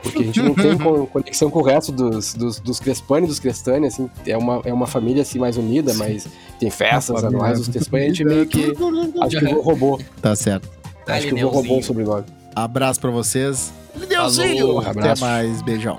[0.01, 3.27] Porque a gente não tem con- conexão com o resto dos, dos, dos Crespani e
[3.29, 6.25] dos Crestani, assim, é uma, é uma família assim mais unida, mas
[6.59, 8.73] tem festas anuais, os Crespani a gente meio que.
[9.21, 9.99] Acho que o roubou.
[10.21, 10.69] Tá certo.
[11.07, 12.23] Acho que o vô roubou o sobrenome.
[12.55, 13.73] Abraço pra vocês.
[13.95, 14.81] Lineuzinho.
[14.81, 15.61] Falou, Até mais.
[15.61, 15.97] Beijão.